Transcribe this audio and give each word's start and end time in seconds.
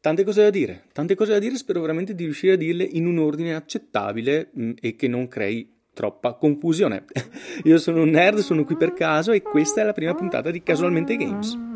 Tante 0.00 0.22
cose 0.22 0.42
da 0.42 0.50
dire, 0.50 0.84
tante 0.92 1.16
cose 1.16 1.32
da 1.32 1.38
dire, 1.40 1.56
spero 1.56 1.80
veramente 1.80 2.14
di 2.14 2.22
riuscire 2.22 2.52
a 2.52 2.56
dirle 2.56 2.84
in 2.84 3.06
un 3.06 3.18
ordine 3.18 3.54
accettabile 3.54 4.50
mh, 4.52 4.62
mm, 4.62 4.70
e 4.80 4.94
che 4.94 5.08
non 5.08 5.26
crei 5.26 5.68
troppa 5.92 6.34
confusione. 6.34 7.04
Io 7.64 7.78
sono 7.78 8.02
un 8.02 8.10
nerd, 8.10 8.38
sono 8.38 8.64
qui 8.64 8.76
per 8.76 8.92
caso 8.92 9.32
e 9.32 9.42
questa 9.42 9.80
è 9.80 9.84
la 9.84 9.92
prima 9.92 10.14
puntata 10.14 10.52
di 10.52 10.62
Casualmente 10.62 11.16
Games. 11.16 11.67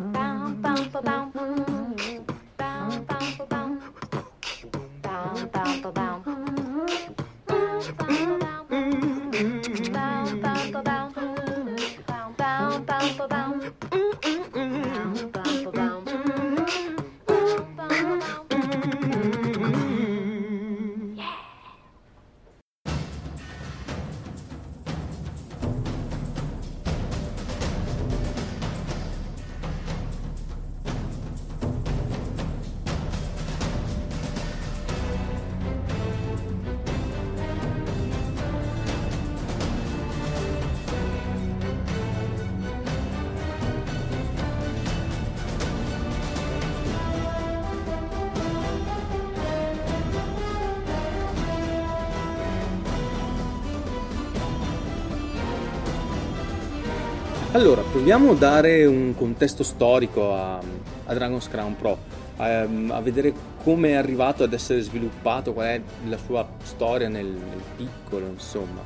Allora, 57.54 57.82
proviamo 57.82 58.30
a 58.30 58.34
dare 58.34 58.86
un 58.86 59.14
contesto 59.14 59.62
storico 59.62 60.32
a, 60.32 60.56
a 60.56 61.14
Dragon's 61.14 61.50
Crown 61.50 61.76
Pro, 61.76 61.98
a, 62.38 62.60
a 62.62 63.00
vedere 63.02 63.34
come 63.62 63.90
è 63.90 63.92
arrivato 63.92 64.42
ad 64.42 64.54
essere 64.54 64.80
sviluppato, 64.80 65.52
qual 65.52 65.66
è 65.66 65.80
la 66.08 66.16
sua 66.16 66.48
storia 66.62 67.08
nel, 67.08 67.26
nel 67.26 67.62
piccolo, 67.76 68.26
insomma. 68.26 68.80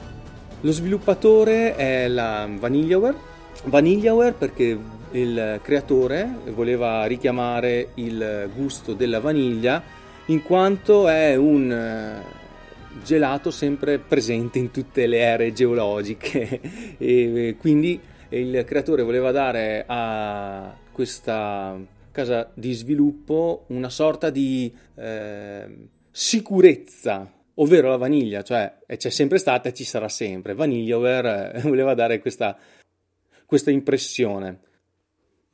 Lo 0.62 0.72
sviluppatore 0.72 1.76
è 1.76 2.08
la 2.08 2.48
Vanillaware, 2.58 3.16
Vanillaware 3.66 4.32
perché 4.32 4.76
il 5.12 5.60
creatore 5.62 6.28
voleva 6.52 7.04
richiamare 7.06 7.90
il 7.94 8.50
gusto 8.52 8.94
della 8.94 9.20
vaniglia 9.20 9.80
in 10.26 10.42
quanto 10.42 11.06
è 11.06 11.36
un 11.36 11.70
eh, 11.70 12.20
gelato 13.04 13.52
sempre 13.52 13.98
presente 14.00 14.58
in 14.58 14.72
tutte 14.72 15.06
le 15.06 15.18
ere 15.18 15.52
geologiche 15.52 16.60
e 16.98 17.54
quindi 17.60 18.14
il 18.30 18.64
creatore 18.64 19.02
voleva 19.02 19.30
dare 19.30 19.84
a 19.86 20.76
questa 20.92 21.78
casa 22.10 22.50
di 22.54 22.72
sviluppo 22.72 23.64
una 23.68 23.90
sorta 23.90 24.30
di 24.30 24.74
eh, 24.94 25.88
sicurezza, 26.10 27.30
ovvero 27.54 27.90
la 27.90 27.96
vaniglia, 27.96 28.42
cioè 28.42 28.78
c'è 28.96 29.10
sempre 29.10 29.38
stata 29.38 29.68
e 29.68 29.74
ci 29.74 29.84
sarà 29.84 30.08
sempre. 30.08 30.54
Vanillaware 30.54 31.52
eh, 31.54 31.60
voleva 31.68 31.94
dare 31.94 32.20
questa, 32.20 32.56
questa 33.44 33.70
impressione. 33.70 34.60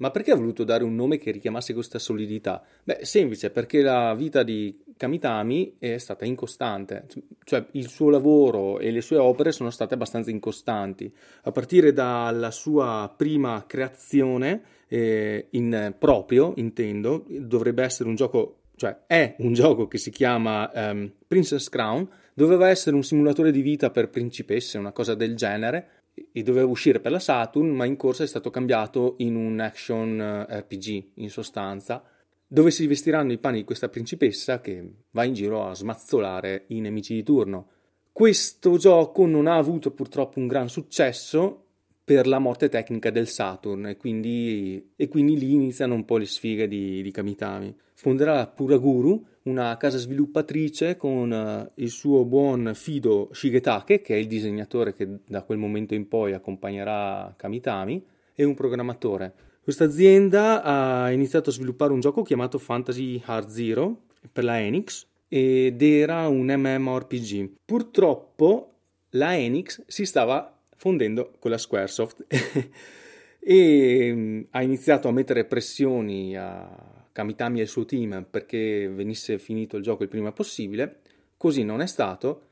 Ma 0.03 0.11
perché 0.11 0.33
ha 0.33 0.36
voluto 0.36 0.64
dare 0.64 0.83
un 0.83 0.97
nome 0.97 1.17
che 1.17 1.31
richiamasse 1.31 1.72
questa 1.75 2.00
solidità? 2.00 2.61
Beh, 2.83 2.98
semplice, 3.03 3.50
perché 3.50 3.83
la 3.83 4.12
vita 4.17 4.42
di 4.42 4.77
Kamitami 4.97 5.77
è 5.78 5.97
stata 5.98 6.25
incostante, 6.25 7.06
cioè 7.45 7.64
il 7.72 7.86
suo 7.89 8.11
lavoro 8.11 8.80
e 8.80 8.91
le 8.91 9.00
sue 9.00 9.17
opere 9.19 9.53
sono 9.53 9.70
state 9.70 9.95
abbastanza 9.95 10.30
incostanti, 10.30 11.14
a 11.42 11.52
partire 11.52 11.92
dalla 11.92 12.51
sua 12.51 13.14
prima 13.17 13.64
creazione 13.64 14.63
eh, 14.89 15.46
in 15.51 15.95
proprio, 15.96 16.52
intendo, 16.57 17.24
dovrebbe 17.29 17.84
essere 17.84 18.08
un 18.08 18.17
gioco, 18.17 18.63
cioè 18.74 19.02
è 19.07 19.36
un 19.39 19.52
gioco 19.52 19.86
che 19.86 19.98
si 19.98 20.11
chiama 20.11 20.69
um, 20.74 21.13
Princess 21.29 21.69
Crown, 21.69 22.08
doveva 22.34 22.69
essere 22.69 22.96
un 22.96 23.05
simulatore 23.05 23.52
di 23.52 23.61
vita 23.61 23.90
per 23.90 24.11
principesse, 24.11 24.79
una 24.79 24.90
cosa 24.90 25.14
del 25.14 25.36
genere, 25.36 26.02
e 26.33 26.42
doveva 26.42 26.67
uscire 26.67 27.00
per 27.00 27.12
la 27.12 27.18
Saturn, 27.18 27.70
ma 27.70 27.84
in 27.84 27.96
corsa 27.96 28.24
è 28.24 28.27
stato 28.27 28.50
cambiato 28.50 29.14
in 29.18 29.34
un 29.34 29.61
action 29.61 30.20
eh, 30.20 30.58
RPG 30.61 31.12
in 31.14 31.30
sostanza, 31.30 32.02
dove 32.46 32.70
si 32.70 32.86
vestiranno 32.86 33.33
i 33.33 33.39
panni 33.39 33.58
di 33.58 33.64
questa 33.64 33.89
principessa 33.89 34.61
che 34.61 35.05
va 35.11 35.24
in 35.24 35.33
giro 35.33 35.67
a 35.67 35.74
smazzolare 35.74 36.64
i 36.68 36.80
nemici 36.80 37.14
di 37.14 37.22
turno. 37.22 37.68
Questo 38.12 38.77
gioco 38.77 39.24
non 39.24 39.46
ha 39.46 39.56
avuto 39.56 39.90
purtroppo 39.90 40.39
un 40.39 40.46
gran 40.46 40.68
successo 40.68 41.61
per 42.12 42.27
la 42.27 42.39
morte 42.39 42.68
tecnica 42.68 43.08
del 43.08 43.27
Saturn 43.27 43.86
e 43.86 43.96
quindi, 43.96 44.92
e 44.96 45.08
quindi 45.08 45.39
lì 45.39 45.55
iniziano 45.55 45.95
un 45.95 46.05
po' 46.05 46.18
le 46.18 46.27
sfighe 46.27 46.68
di, 46.68 47.00
di 47.00 47.11
Kamitami. 47.11 47.74
Fonderà 47.95 48.46
Puraguru, 48.48 49.24
una 49.45 49.74
casa 49.78 49.96
sviluppatrice 49.96 50.98
con 50.98 51.30
uh, 51.30 51.72
il 51.80 51.89
suo 51.89 52.27
buon 52.27 52.72
fido 52.74 53.30
Shigetake, 53.33 54.02
che 54.02 54.14
è 54.14 54.18
il 54.18 54.27
disegnatore 54.27 54.92
che 54.92 55.08
da 55.27 55.42
quel 55.42 55.56
momento 55.56 55.95
in 55.95 56.06
poi 56.06 56.34
accompagnerà 56.34 57.33
Kamitami, 57.34 58.05
e 58.34 58.45
un 58.45 58.52
programmatore. 58.52 59.33
Questa 59.62 59.84
azienda 59.84 60.62
ha 60.62 61.11
iniziato 61.12 61.48
a 61.48 61.52
sviluppare 61.55 61.95
un 61.95 62.01
gioco 62.01 62.20
chiamato 62.20 62.58
Fantasy 62.58 63.22
Hard 63.24 63.48
Zero 63.48 64.02
per 64.30 64.45
la 64.45 64.61
Enix 64.61 65.06
ed 65.28 65.80
era 65.80 66.28
un 66.28 66.52
MMORPG. 66.55 67.52
Purtroppo 67.64 68.74
la 69.11 69.34
Enix 69.34 69.83
si 69.86 70.05
stava 70.05 70.58
fondendo 70.83 71.31
con 71.39 71.53
la 71.53 71.59
Squaresoft. 71.59 72.27
E 73.45 74.13
um, 74.13 74.47
ha 74.51 74.63
iniziato 74.63 75.09
a 75.09 75.11
mettere 75.11 75.45
pressioni 75.45 76.37
a 76.37 77.09
Kamitami 77.11 77.59
e 77.59 77.63
il 77.63 77.69
suo 77.69 77.85
team 77.85 78.25
perché 78.31 78.87
venisse 78.87 79.41
finito 79.41 79.77
il 79.77 79.83
gioco 79.83 80.05
il 80.05 80.09
prima 80.09 80.31
possibile, 80.31 81.01
così 81.37 81.65
non 81.65 81.81
è 81.81 81.89
stato 81.89 82.43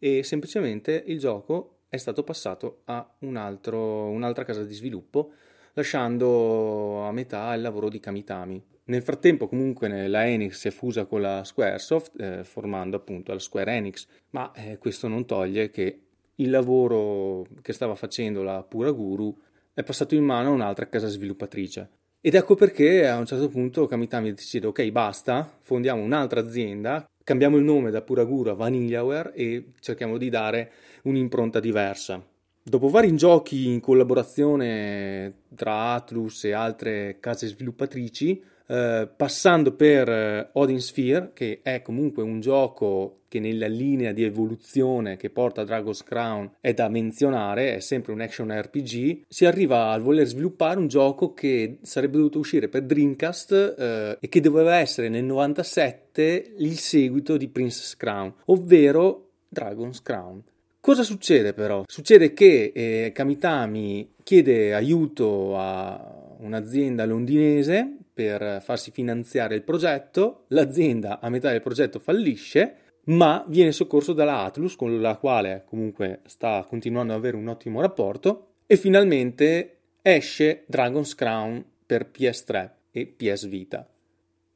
e 0.00 0.24
semplicemente 0.24 1.04
il 1.06 1.20
gioco 1.20 1.82
è 1.88 1.98
stato 1.98 2.24
passato 2.24 2.80
a 2.86 3.14
un 3.20 3.36
altro, 3.36 4.08
un'altra 4.08 4.42
casa 4.42 4.64
di 4.64 4.74
sviluppo 4.74 5.34
lasciando 5.74 7.04
a 7.04 7.12
metà 7.12 7.54
il 7.54 7.62
lavoro 7.62 7.88
di 7.88 8.00
Kamitami. 8.00 8.60
Nel 8.86 9.02
frattempo 9.02 9.46
comunque 9.46 10.08
la 10.08 10.26
Enix 10.26 10.58
si 10.58 10.66
è 10.66 10.72
fusa 10.72 11.04
con 11.04 11.20
la 11.20 11.44
Squaresoft 11.44 12.20
eh, 12.20 12.42
formando 12.42 12.96
appunto 12.96 13.32
la 13.32 13.38
Square 13.38 13.72
Enix, 13.72 14.08
ma 14.30 14.50
eh, 14.50 14.78
questo 14.78 15.06
non 15.06 15.26
toglie 15.26 15.70
che 15.70 16.06
il 16.40 16.50
lavoro 16.50 17.46
che 17.62 17.72
stava 17.72 17.94
facendo 17.94 18.42
la 18.42 18.62
Pura 18.62 18.90
Guru 18.90 19.34
è 19.72 19.82
passato 19.82 20.14
in 20.14 20.24
mano 20.24 20.50
a 20.50 20.52
un'altra 20.52 20.88
casa 20.88 21.08
sviluppatrice. 21.08 21.88
Ed 22.20 22.34
ecco 22.34 22.54
perché 22.54 23.06
a 23.06 23.16
un 23.16 23.24
certo 23.24 23.48
punto 23.48 23.86
Kamitami 23.86 24.32
decide 24.32 24.66
ok 24.66 24.90
basta, 24.90 25.50
fondiamo 25.60 26.02
un'altra 26.02 26.40
azienda, 26.40 27.08
cambiamo 27.24 27.56
il 27.56 27.64
nome 27.64 27.90
da 27.90 28.02
Puragura 28.02 28.52
a 28.52 28.54
Vanillaware 28.54 29.32
e 29.34 29.72
cerchiamo 29.80 30.18
di 30.18 30.28
dare 30.28 30.72
un'impronta 31.04 31.60
diversa. 31.60 32.22
Dopo 32.62 32.88
vari 32.88 33.16
giochi 33.16 33.68
in 33.68 33.80
collaborazione 33.80 35.44
tra 35.54 35.94
Atlus 35.94 36.44
e 36.44 36.52
altre 36.52 37.16
case 37.20 37.46
sviluppatrici, 37.46 38.42
eh, 38.70 39.08
passando 39.16 39.72
per 39.72 40.08
eh, 40.08 40.48
Odin 40.52 40.80
Sphere, 40.80 41.32
che 41.34 41.58
è 41.60 41.82
comunque 41.82 42.22
un 42.22 42.38
gioco 42.40 43.22
che 43.26 43.40
nella 43.40 43.66
linea 43.66 44.12
di 44.12 44.22
evoluzione 44.22 45.16
che 45.16 45.28
porta 45.30 45.64
Dragon's 45.64 46.04
Crown 46.04 46.52
è 46.60 46.72
da 46.72 46.88
menzionare, 46.88 47.74
è 47.74 47.80
sempre 47.80 48.12
un 48.12 48.20
action 48.20 48.50
RPG, 48.50 49.22
si 49.28 49.44
arriva 49.44 49.90
a 49.90 49.98
voler 49.98 50.26
sviluppare 50.26 50.78
un 50.78 50.86
gioco 50.86 51.34
che 51.34 51.78
sarebbe 51.82 52.16
dovuto 52.18 52.38
uscire 52.38 52.68
per 52.68 52.82
Dreamcast 52.82 53.74
eh, 53.76 54.18
e 54.20 54.28
che 54.28 54.40
doveva 54.40 54.76
essere 54.76 55.08
nel 55.08 55.24
97 55.24 56.54
il 56.58 56.78
seguito 56.78 57.36
di 57.36 57.48
Princess 57.48 57.96
Crown, 57.96 58.32
ovvero 58.46 59.30
Dragon's 59.48 60.00
Crown. 60.00 60.42
Cosa 60.78 61.02
succede 61.02 61.52
però? 61.54 61.82
Succede 61.86 62.32
che 62.32 62.70
eh, 62.72 63.10
Kamitami 63.12 64.12
chiede 64.22 64.74
aiuto 64.74 65.58
a 65.58 66.18
un'azienda 66.38 67.04
londinese 67.04 67.96
per 68.12 68.60
farsi 68.62 68.90
finanziare 68.90 69.54
il 69.54 69.62
progetto, 69.62 70.44
l'azienda 70.48 71.20
a 71.20 71.28
metà 71.28 71.50
del 71.50 71.60
progetto 71.60 71.98
fallisce, 71.98 72.74
ma 73.04 73.44
viene 73.48 73.72
soccorso 73.72 74.12
dalla 74.12 74.42
Atlus 74.42 74.76
con 74.76 75.00
la 75.00 75.16
quale 75.16 75.64
comunque 75.66 76.20
sta 76.26 76.64
continuando 76.68 77.12
ad 77.12 77.18
avere 77.18 77.36
un 77.36 77.48
ottimo 77.48 77.80
rapporto 77.80 78.54
e 78.66 78.76
finalmente 78.76 79.78
esce 80.02 80.64
Dragon's 80.66 81.14
Crown 81.14 81.64
per 81.86 82.10
PS3 82.12 82.70
e 82.92 83.06
PS 83.06 83.46
Vita. 83.48 83.88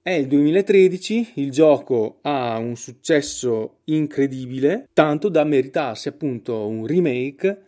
È 0.03 0.11
il 0.11 0.27
2013, 0.27 1.33
il 1.37 1.51
gioco 1.51 2.19
ha 2.23 2.59
un 2.59 2.77
successo 2.77 3.79
incredibile, 3.85 4.89
tanto 4.93 5.31
da 5.31 5.45
meritarsi 5.45 6.09
appunto 6.09 6.67
un 6.67 6.87
remake 6.87 7.62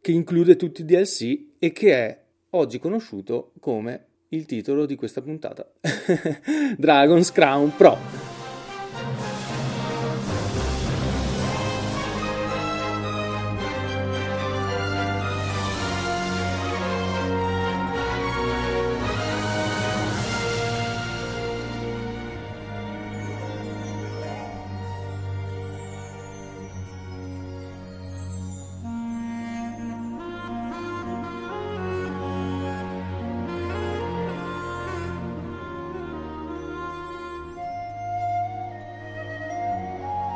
che 0.00 0.10
include 0.10 0.56
tutti 0.56 0.80
i 0.80 0.84
DLC 0.84 1.52
e 1.58 1.72
che 1.72 1.94
è 1.94 2.20
oggi 2.50 2.78
conosciuto 2.80 3.52
come 3.60 4.06
il 4.32 4.46
titolo 4.46 4.86
di 4.86 4.94
questa 4.96 5.20
puntata. 5.20 5.66
Dragon's 6.76 7.32
Crown 7.32 7.74
Pro. 7.76 8.19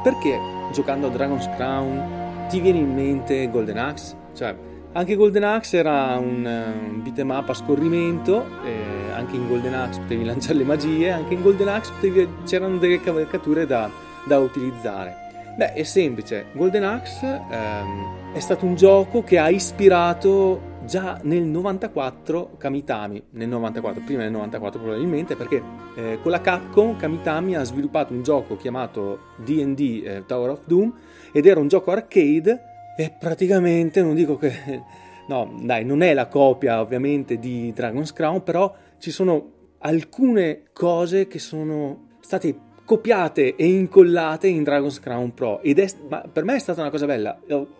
Perché 0.04 0.38
giocando 0.70 1.06
a 1.06 1.10
Dragon's 1.10 1.48
Crown 1.56 2.46
ti 2.50 2.60
viene 2.60 2.76
in 2.76 2.92
mente 2.92 3.48
Golden 3.50 3.78
Axe? 3.78 4.14
Cioè, 4.34 4.54
anche 4.92 5.14
Golden 5.14 5.44
Axe 5.44 5.78
era 5.78 6.18
un, 6.18 6.44
un 6.44 7.02
beat'em 7.02 7.30
up 7.30 7.48
a 7.48 7.54
scorrimento, 7.54 8.44
eh, 8.66 9.12
anche 9.14 9.36
in 9.36 9.48
Golden 9.48 9.72
Axe 9.72 10.00
potevi 10.00 10.24
lanciare 10.28 10.58
le 10.58 10.64
magie, 10.64 11.10
anche 11.10 11.32
in 11.32 11.40
Golden 11.40 11.68
Axe 11.68 11.90
potevi, 11.94 12.28
c'erano 12.44 12.76
delle 12.76 13.00
cavalcature 13.00 13.64
da, 13.64 13.88
da 14.26 14.38
utilizzare. 14.40 15.16
Beh, 15.56 15.72
è 15.72 15.82
semplice, 15.84 16.48
Golden 16.52 16.84
Axe 16.84 17.40
ehm, 17.50 18.34
è 18.34 18.40
stato 18.40 18.66
un 18.66 18.74
gioco 18.74 19.22
che 19.22 19.38
ha 19.38 19.48
ispirato 19.48 20.73
già 20.84 21.19
nel 21.22 21.42
94 21.42 22.56
Kamitami, 22.58 23.22
nel 23.31 23.48
94, 23.48 24.02
prima 24.04 24.22
del 24.22 24.32
94 24.32 24.81
probabilmente, 24.81 25.36
perché 25.36 25.62
eh, 25.96 26.19
con 26.22 26.31
la 26.31 26.40
Capcom 26.40 26.96
Kamitami 26.96 27.56
ha 27.56 27.64
sviluppato 27.64 28.12
un 28.12 28.22
gioco 28.22 28.56
chiamato 28.56 29.19
D&D 29.36 30.02
eh, 30.04 30.22
Tower 30.26 30.50
of 30.50 30.62
Doom 30.66 30.92
ed 31.32 31.46
era 31.46 31.60
un 31.60 31.69
gioco 31.69 31.90
arcade 31.90 32.60
e 32.96 33.14
praticamente, 33.19 34.02
non 34.02 34.14
dico 34.14 34.36
che... 34.36 34.52
No, 35.26 35.50
dai, 35.62 35.86
non 35.86 36.02
è 36.02 36.12
la 36.12 36.26
copia 36.26 36.82
ovviamente 36.82 37.38
di 37.38 37.72
Dragon's 37.72 38.12
Crown, 38.12 38.42
però 38.42 38.75
ci 38.98 39.10
sono 39.10 39.52
alcune 39.78 40.64
cose 40.75 41.26
che 41.26 41.38
sono 41.38 42.08
state 42.20 42.54
copiate 42.84 43.56
e 43.56 43.66
incollate 43.66 44.46
in 44.46 44.62
Dragon's 44.62 45.00
Crown 45.00 45.32
Pro. 45.32 45.60
Ed 45.62 45.78
è, 45.78 45.88
per 46.31 46.44
me 46.44 46.56
è 46.56 46.58
stata 46.58 46.81
una 46.81 46.90
cosa 46.90 47.06
bella. 47.06 47.38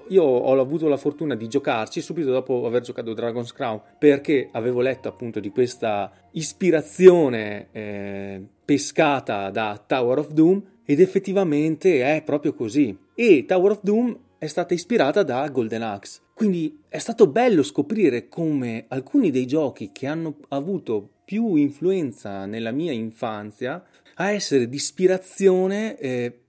Io 0.09 0.23
ho 0.23 0.61
avuto 0.61 0.89
la 0.89 0.97
fortuna 0.97 1.35
di 1.35 1.49
giocarci 1.49 2.01
subito 2.01 2.31
dopo 2.31 2.67
aver 2.67 2.83
giocato 2.83 3.13
Dragon's 3.13 3.53
Crown 3.53 3.81
perché 3.99 4.49
avevo 4.53 4.81
letto 4.81 5.09
appunto 5.09 5.41
di 5.41 5.51
questa 5.51 6.11
ispirazione 6.33 7.69
eh, 7.73 8.43
pescata 8.65 9.51
da 9.51 9.83
Tower 9.85 10.19
of 10.19 10.31
Doom 10.31 10.63
ed 10.85 11.01
effettivamente 11.01 12.03
è 12.03 12.23
proprio 12.23 12.55
così. 12.55 12.97
E 13.15 13.45
Tower 13.47 13.73
of 13.73 13.81
Doom 13.83 14.19
è 14.39 14.47
stata 14.47 14.75
ispirata 14.75 15.23
da 15.23 15.49
Golden 15.49 15.83
Axe. 15.83 16.21
Quindi 16.35 16.81
è 16.89 16.99
stato 16.99 17.29
bello 17.29 17.63
scoprire 17.63 18.29
come 18.29 18.87
alcuni 18.89 19.31
dei 19.31 19.47
giochi 19.47 19.91
che 19.93 20.07
hanno 20.07 20.37
avuto 20.49 21.09
più 21.25 21.55
influenza 21.55 22.45
nella 22.45 22.71
mia 22.71 22.93
infanzia 22.93 23.83
a 24.17 24.31
essere 24.31 24.69
di 24.69 24.77
ispirazione 24.77 25.99
eh, 25.99 26.41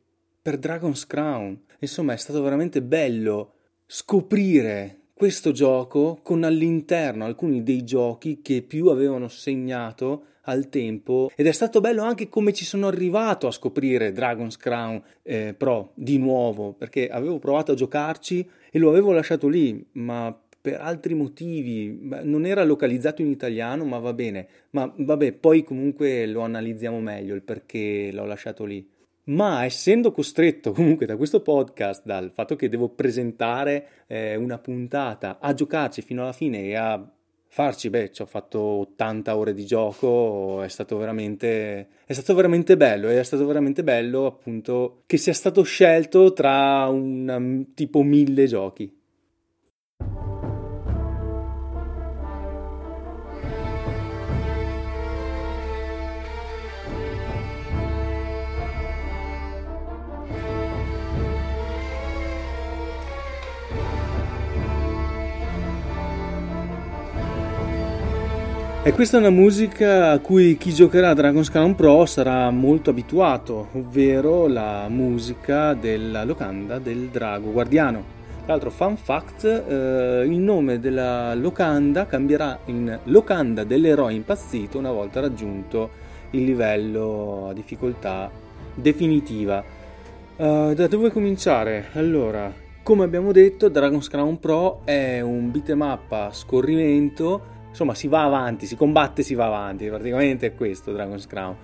per 0.41 0.57
Dragon's 0.57 1.05
Crown. 1.07 1.59
Insomma, 1.79 2.13
è 2.13 2.17
stato 2.17 2.41
veramente 2.41 2.81
bello 2.81 3.53
scoprire 3.85 4.99
questo 5.13 5.51
gioco 5.51 6.19
con 6.21 6.43
all'interno 6.43 7.25
alcuni 7.25 7.63
dei 7.63 7.83
giochi 7.83 8.41
che 8.41 8.61
più 8.61 8.87
avevano 8.87 9.27
segnato 9.27 10.25
al 10.45 10.69
tempo 10.69 11.31
ed 11.35 11.47
è 11.47 11.51
stato 11.51 11.79
bello 11.79 12.03
anche 12.03 12.29
come 12.29 12.53
ci 12.53 12.65
sono 12.65 12.87
arrivato 12.87 13.47
a 13.47 13.51
scoprire 13.51 14.11
Dragon's 14.11 14.57
Crown 14.57 15.01
eh, 15.23 15.53
Pro 15.57 15.91
di 15.95 16.17
nuovo 16.17 16.73
perché 16.73 17.07
avevo 17.07 17.39
provato 17.39 17.71
a 17.71 17.75
giocarci 17.75 18.47
e 18.69 18.77
lo 18.77 18.89
avevo 18.89 19.11
lasciato 19.11 19.47
lì 19.47 19.87
ma 19.93 20.37
per 20.65 20.81
altri 20.81 21.13
motivi, 21.13 22.09
non 22.23 22.43
era 22.43 22.63
localizzato 22.63 23.21
in 23.21 23.27
italiano, 23.27 23.85
ma 23.85 23.99
va 23.99 24.13
bene. 24.13 24.47
Ma 24.71 24.91
vabbè, 24.97 25.33
poi 25.33 25.63
comunque 25.63 26.25
lo 26.25 26.41
analizziamo 26.41 26.99
meglio 26.99 27.35
il 27.35 27.43
perché 27.43 28.09
l'ho 28.11 28.25
lasciato 28.25 28.65
lì. 28.65 28.83
Ma 29.25 29.63
essendo 29.63 30.11
costretto 30.11 30.71
comunque 30.73 31.05
da 31.05 31.17
questo 31.17 31.41
podcast, 31.41 32.03
dal 32.03 32.31
fatto 32.31 32.55
che 32.55 32.67
devo 32.67 32.89
presentare 32.89 33.87
eh, 34.07 34.35
una 34.37 34.57
puntata, 34.57 35.37
a 35.39 35.53
giocarci 35.53 36.01
fino 36.01 36.23
alla 36.23 36.33
fine 36.33 36.63
e 36.63 36.73
a 36.73 37.11
farci, 37.47 37.91
beh, 37.91 38.11
ci 38.11 38.23
ho 38.23 38.25
fatto 38.25 38.59
80 38.59 39.37
ore 39.37 39.53
di 39.53 39.67
gioco, 39.67 40.63
è 40.63 40.67
stato 40.67 40.97
veramente, 40.97 41.89
è 42.05 42.13
stato 42.13 42.33
veramente 42.33 42.75
bello 42.75 43.07
è 43.07 43.23
stato 43.23 43.45
veramente 43.45 43.83
bello 43.83 44.25
appunto 44.25 45.03
che 45.05 45.17
sia 45.17 45.33
stato 45.33 45.61
scelto 45.61 46.33
tra 46.33 46.87
un 46.87 47.67
tipo 47.75 48.01
mille 48.01 48.47
giochi. 48.47 49.03
E 68.85 68.91
questa 68.91 69.17
è 69.17 69.19
una 69.19 69.31
musica 69.31 70.11
a 70.11 70.19
cui 70.19 70.57
chi 70.57 70.71
giocherà 70.71 71.09
a 71.09 71.13
Dragon's 71.15 71.49
Crown 71.49 71.73
Pro 71.73 72.05
sarà 72.05 72.51
molto 72.51 72.91
abituato, 72.91 73.69
ovvero 73.71 74.45
la 74.45 74.85
musica 74.89 75.73
della 75.73 76.23
locanda 76.23 76.77
del 76.77 77.07
drago 77.07 77.51
guardiano. 77.51 78.03
Tra 78.43 78.53
l'altro, 78.53 78.69
fun 78.69 78.95
fact, 78.95 79.43
eh, 79.43 80.23
il 80.27 80.37
nome 80.37 80.79
della 80.79 81.33
locanda 81.33 82.05
cambierà 82.05 82.59
in 82.65 82.99
locanda 83.05 83.63
dell'eroe 83.63 84.13
impazzito 84.13 84.77
una 84.77 84.91
volta 84.91 85.19
raggiunto 85.19 85.89
il 86.29 86.43
livello 86.43 87.47
a 87.49 87.53
difficoltà 87.53 88.29
definitiva. 88.75 89.63
Uh, 90.35 90.75
da 90.75 90.85
dove 90.85 91.09
cominciare? 91.09 91.87
Allora, 91.93 92.53
come 92.83 93.03
abbiamo 93.03 93.31
detto, 93.31 93.67
Dragon's 93.67 94.09
Crown 94.09 94.39
Pro 94.39 94.81
è 94.83 95.21
un 95.21 95.49
beat'em 95.49 95.81
up 95.81 96.11
a 96.11 96.29
scorrimento 96.31 97.53
insomma 97.75 97.93
si 97.93 98.07
va 98.07 98.23
avanti, 98.23 98.65
si 98.65 98.77
combatte, 98.77 99.21
si 99.21 99.35
va 99.35 99.47
avanti, 99.47 99.87
praticamente 99.87 100.47
è 100.47 100.55
questo 100.55 100.93
Dragon's 100.93 101.27
Crown, 101.27 101.55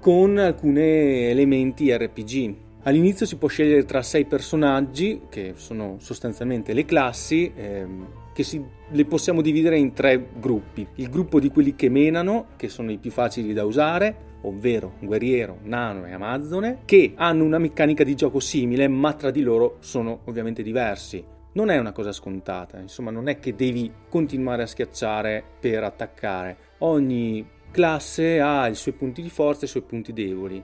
con 0.00 0.36
alcuni 0.36 1.28
elementi 1.28 1.96
RPG. 1.96 2.54
All'inizio 2.82 3.24
si 3.24 3.36
può 3.36 3.46
scegliere 3.46 3.84
tra 3.84 4.02
sei 4.02 4.24
personaggi, 4.24 5.22
che 5.28 5.52
sono 5.54 5.96
sostanzialmente 6.00 6.72
le 6.72 6.84
classi, 6.84 7.52
ehm, 7.54 8.06
che 8.32 8.42
si, 8.42 8.60
le 8.90 9.04
possiamo 9.04 9.42
dividere 9.42 9.78
in 9.78 9.92
tre 9.92 10.30
gruppi. 10.40 10.84
Il 10.96 11.08
gruppo 11.08 11.38
di 11.38 11.50
quelli 11.50 11.76
che 11.76 11.88
menano, 11.88 12.46
che 12.56 12.68
sono 12.68 12.90
i 12.90 12.98
più 12.98 13.12
facili 13.12 13.52
da 13.52 13.64
usare, 13.64 14.28
ovvero 14.42 14.94
guerriero, 15.00 15.58
nano 15.62 16.04
e 16.04 16.12
amazzone, 16.12 16.78
che 16.84 17.12
hanno 17.14 17.44
una 17.44 17.58
meccanica 17.58 18.02
di 18.02 18.16
gioco 18.16 18.40
simile, 18.40 18.88
ma 18.88 19.12
tra 19.12 19.30
di 19.30 19.42
loro 19.42 19.76
sono 19.78 20.22
ovviamente 20.24 20.64
diversi 20.64 21.38
non 21.52 21.70
è 21.70 21.78
una 21.78 21.92
cosa 21.92 22.12
scontata, 22.12 22.78
insomma 22.78 23.10
non 23.10 23.28
è 23.28 23.38
che 23.38 23.54
devi 23.54 23.92
continuare 24.08 24.62
a 24.62 24.66
schiacciare 24.66 25.42
per 25.58 25.82
attaccare, 25.82 26.56
ogni 26.78 27.46
classe 27.70 28.40
ha 28.40 28.68
i 28.68 28.74
suoi 28.74 28.94
punti 28.94 29.22
di 29.22 29.30
forza 29.30 29.62
e 29.62 29.64
i 29.64 29.68
suoi 29.68 29.82
punti 29.82 30.12
deboli. 30.12 30.62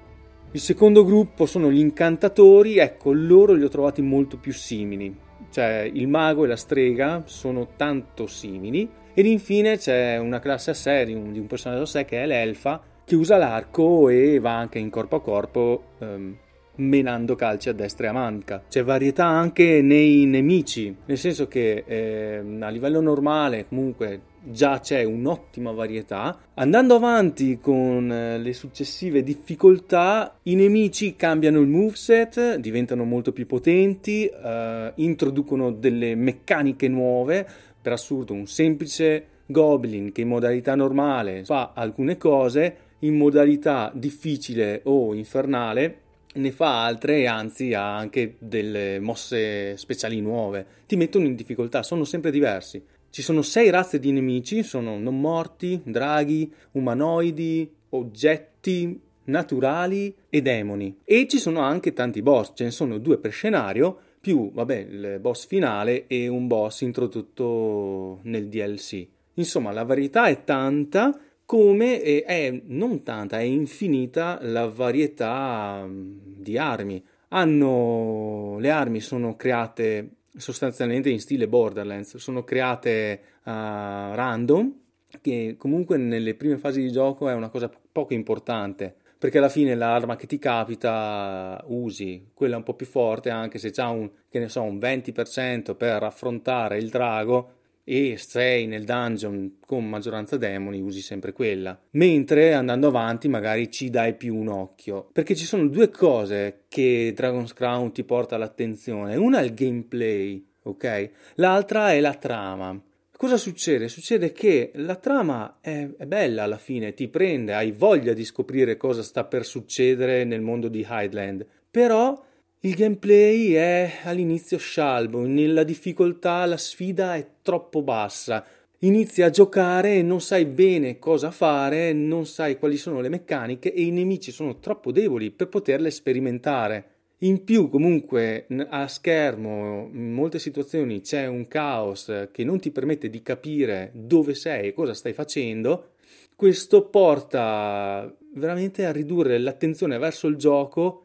Il 0.53 0.61
secondo 0.61 1.05
gruppo 1.05 1.45
sono 1.45 1.71
gli 1.71 1.79
incantatori, 1.79 2.79
ecco 2.79 3.13
loro 3.13 3.53
li 3.53 3.65
ho 3.65 3.69
trovati 3.69 4.01
molto 4.01 4.39
più 4.39 4.53
simili, 4.53 5.15
cioè 5.51 5.91
il 5.93 6.09
mago 6.09 6.45
e 6.45 6.49
la 6.49 6.57
strega 6.57 7.23
sono 7.27 7.69
tanto 7.77 8.27
simili. 8.27 8.89
Ed 9.13 9.27
infine 9.27 9.79
c'è 9.79 10.19
una 10.19 10.41
classe 10.41 10.71
a 10.71 10.75
sé 10.75 11.05
di 11.05 11.15
un, 11.15 11.47
personaggio 11.47 11.83
a 11.83 11.87
sé 11.87 12.05
che 12.05 12.23
è 12.23 12.27
l'elfa 12.27 12.83
che 13.05 13.15
usa 13.15 13.37
l'arco 13.37 14.09
e 14.09 14.39
va 14.39 14.57
anche 14.57 14.79
in 14.79 14.91
corpo 14.91 15.17
a 15.17 15.23
corpo 15.23 15.85
um, 15.99 16.37
menando 16.77 17.35
calci 17.35 17.69
a 17.69 17.73
destra 17.73 18.07
e 18.07 18.11
a 18.11 18.13
manca. 18.13 18.63
C'è 18.69 18.83
varietà 18.83 19.27
anche 19.27 19.81
nei 19.83 20.25
nemici, 20.27 20.95
nel 21.07 21.19
senso 21.19 21.47
che 21.49 21.85
eh, 21.87 22.43
a 22.61 22.69
livello 22.69 23.01
normale 23.01 23.67
comunque 23.69 24.21
già 24.49 24.81
c'è 24.81 25.03
un'ottima 25.03 25.73
varietà. 25.73 26.39
Andando 26.55 26.95
avanti 26.95 27.59
con 27.61 28.11
eh, 28.11 28.39
le 28.39 28.53
successive 28.53 29.23
difficoltà, 29.23 30.39
i 30.45 30.55
nemici 30.55 31.17
cambiano 31.17 31.61
il 31.61 31.69
moveset, 31.69 32.57
diventano 32.57 33.05
molto 33.05 33.33
più 33.33 33.47
potenti, 33.47 34.27
eh, 34.27 34.93
introducono 34.97 35.73
delle 35.73 36.15
meccaniche 36.15 36.89
nuove. 36.89 37.47
Per 37.81 37.93
assurdo, 37.93 38.33
un 38.33 38.47
semplice 38.47 39.27
goblin 39.47 40.11
che 40.11 40.23
in 40.23 40.29
modalità 40.29 40.75
normale 40.75 41.45
fa 41.45 41.73
alcune 41.75 42.17
cose, 42.17 42.77
in 43.01 43.17
modalità 43.17 43.93
difficile 43.95 44.81
o 44.85 45.15
infernale 45.15 46.01
ne 46.37 46.53
fa 46.53 46.85
altre 46.85 47.19
e 47.19 47.27
anzi 47.27 47.75
ha 47.75 47.97
anche 47.97 48.37
delle 48.39 48.99
mosse 49.01 49.77
speciali 49.77 50.21
nuove. 50.21 50.67
Ti 50.87 50.97
mettono 50.97 51.27
in 51.27 51.35
difficoltà, 51.35 51.83
sono 51.83 52.05
sempre 52.05 52.31
diversi. 52.31 52.83
Ci 53.11 53.23
sono 53.23 53.43
sei 53.43 53.71
razze 53.71 53.99
di 53.99 54.13
nemici, 54.13 54.63
sono 54.63 54.99
non 54.99 55.21
morti, 55.21 55.81
draghi, 55.85 56.53
umanoidi, 56.73 57.71
oggetti 57.91 59.01
naturali 59.25 60.15
e 60.29 60.43
demoni. 60.43 60.99
E 61.05 61.27
ci 61.27 61.39
sono 61.39 61.61
anche 61.61 61.93
tanti 61.93 62.23
boss, 62.23 62.53
ce 62.55 62.65
ne 62.65 62.71
sono 62.71 62.99
due 62.99 63.19
per 63.19 63.33
scenario, 63.33 63.99
più, 64.21 64.53
vabbè, 64.53 64.87
il 64.91 65.19
boss 65.21 65.47
finale 65.47 66.07
e 66.07 66.29
un 66.29 66.47
boss 66.47 66.81
introdotto 66.81 68.21
nel 68.23 68.49
DLC. 68.49 69.07
Insomma, 69.35 69.73
la 69.73 69.85
varietà 69.85 70.27
è 70.27 70.45
tanta 70.45 71.19
come 71.47 72.03
è 72.03 72.61
non 72.65 73.05
tanta, 73.05 73.39
è 73.39 73.43
infinita 73.43 74.39
la 74.43 74.69
varietà 74.69 75.85
mm, 75.87 76.19
di 76.43 76.59
armi. 76.59 77.03
Hanno, 77.29 78.59
le 78.59 78.71
armi 78.71 79.01
sono 79.01 79.37
create 79.37 80.11
sostanzialmente 80.37 81.09
in 81.09 81.21
stile 81.21 81.49
Borderlands, 81.49 82.17
sono 82.17 82.45
create 82.45 83.21
uh, 83.45 83.51
random, 83.51 84.75
che 85.21 85.55
comunque 85.57 85.97
nelle 85.97 86.35
prime 86.35 86.59
fasi 86.59 86.83
di 86.83 86.93
gioco 86.93 87.29
è 87.29 87.33
una 87.33 87.49
cosa 87.49 87.71
poco 87.91 88.13
importante, 88.13 88.95
perché 89.19 89.39
alla 89.39 89.49
fine 89.49 89.75
l'arma 89.75 90.17
che 90.17 90.27
ti 90.27 90.39
capita 90.39 91.63
usi 91.69 92.31
quella 92.35 92.57
un 92.57 92.65
po' 92.65 92.75
più 92.75 92.87
forte, 92.87 93.31
anche 93.31 93.59
se 93.59 93.71
c'ha 93.71 93.89
un, 93.89 94.11
so, 94.47 94.63
un 94.63 94.79
20% 94.79 95.75
per 95.75 96.03
affrontare 96.03 96.77
il 96.77 96.91
drago, 96.91 97.56
e 97.89 98.17
sei 98.19 98.67
nel 98.67 98.85
dungeon 98.85 99.59
con 99.65 99.89
maggioranza 99.89 100.37
demoni 100.37 100.81
usi 100.81 101.01
sempre 101.01 101.33
quella. 101.33 101.79
Mentre 101.91 102.53
andando 102.53 102.89
avanti 102.89 103.29
magari 103.29 103.71
ci 103.71 103.91
dai 103.91 104.15
più 104.15 104.37
un 104.37 104.49
occhio. 104.49 105.09
Perché 105.13 105.37
ci 105.37 105.45
sono 105.45 105.69
due 105.69 105.89
cose 105.91 106.65
che 106.69 107.13
Dragon's 107.15 107.53
Crown 107.53 107.93
ti 107.93 108.03
porta 108.03 108.35
all'attenzione. 108.35 109.15
Una 109.15 109.39
è 109.39 109.45
il 109.45 109.55
gameplay 109.55 110.45
ok? 110.67 111.11
L'altra 111.37 111.93
è 111.93 112.01
la 112.01 112.15
trama. 112.15 112.81
Cosa 113.17 113.39
succede? 113.39 113.89
Succede 113.89 114.33
che 114.33 114.73
la 114.75 114.97
trama 114.97 115.59
è, 115.61 115.89
è, 115.97 116.05
bella 116.05 116.43
alla 116.43 116.59
fine, 116.59 116.93
ti 116.93 117.09
prende, 117.09 117.55
hai 117.55 117.73
voglia 117.73 118.13
di 118.13 118.25
scoprire 118.25 118.77
cosa 118.77 119.03
sta 119.03 119.25
per 119.25 119.47
succedere 119.47 120.25
nel 120.25 120.43
mondo 120.43 120.69
di 120.69 120.87
Highland, 120.87 121.47
però 121.71 122.23
il 122.67 122.75
gameplay 122.75 123.53
è 123.53 123.99
all'inizio 124.03 124.59
scialbo, 124.59 125.25
nella 125.25 125.63
difficoltà 125.63 126.45
la 126.47 126.57
sfida 126.57 127.15
è 127.15 127.25
troppo 127.41 127.81
bassa. 127.83 128.45
Inizi 128.81 129.23
a 129.23 129.31
giocare 129.31 129.95
e 129.95 130.03
non 130.03 130.21
sai 130.21 130.47
bene 130.47 130.99
cosa 130.99 131.31
fare, 131.31 131.93
non 131.93 132.27
sai 132.27 132.59
quali 132.59 132.77
sono 132.77 133.01
le 133.01 133.09
meccaniche 133.09 133.73
e 133.73 133.83
i 133.83 133.93
nemici 133.93 134.33
sono 134.33 134.59
troppo 134.59 134.91
deboli 134.91 135.31
per 135.31 135.47
poterle 135.47 135.93
sperimentare. 135.93 136.95
In 137.19 137.45
più, 137.45 137.69
comunque, 137.69 138.49
a 138.69 138.89
schermo, 138.89 139.89
in 139.93 140.13
molte 140.13 140.41
situazioni 140.41 141.03
c'è 141.03 141.29
un 141.29 141.47
caos 141.47 142.31
che 142.33 142.43
non 142.43 142.59
ti 142.59 142.73
permette 142.73 143.09
di 143.09 143.23
capire 143.23 143.93
dove 143.95 144.35
sei 144.35 144.69
e 144.69 144.73
cosa 144.73 144.93
stai 144.93 145.13
facendo. 145.13 145.91
Questo 146.35 146.89
porta 146.89 148.13
veramente 148.35 148.87
a 148.87 148.91
ridurre 148.91 149.39
l'attenzione 149.39 149.99
verso 149.99 150.27
il 150.27 150.35
gioco 150.35 151.03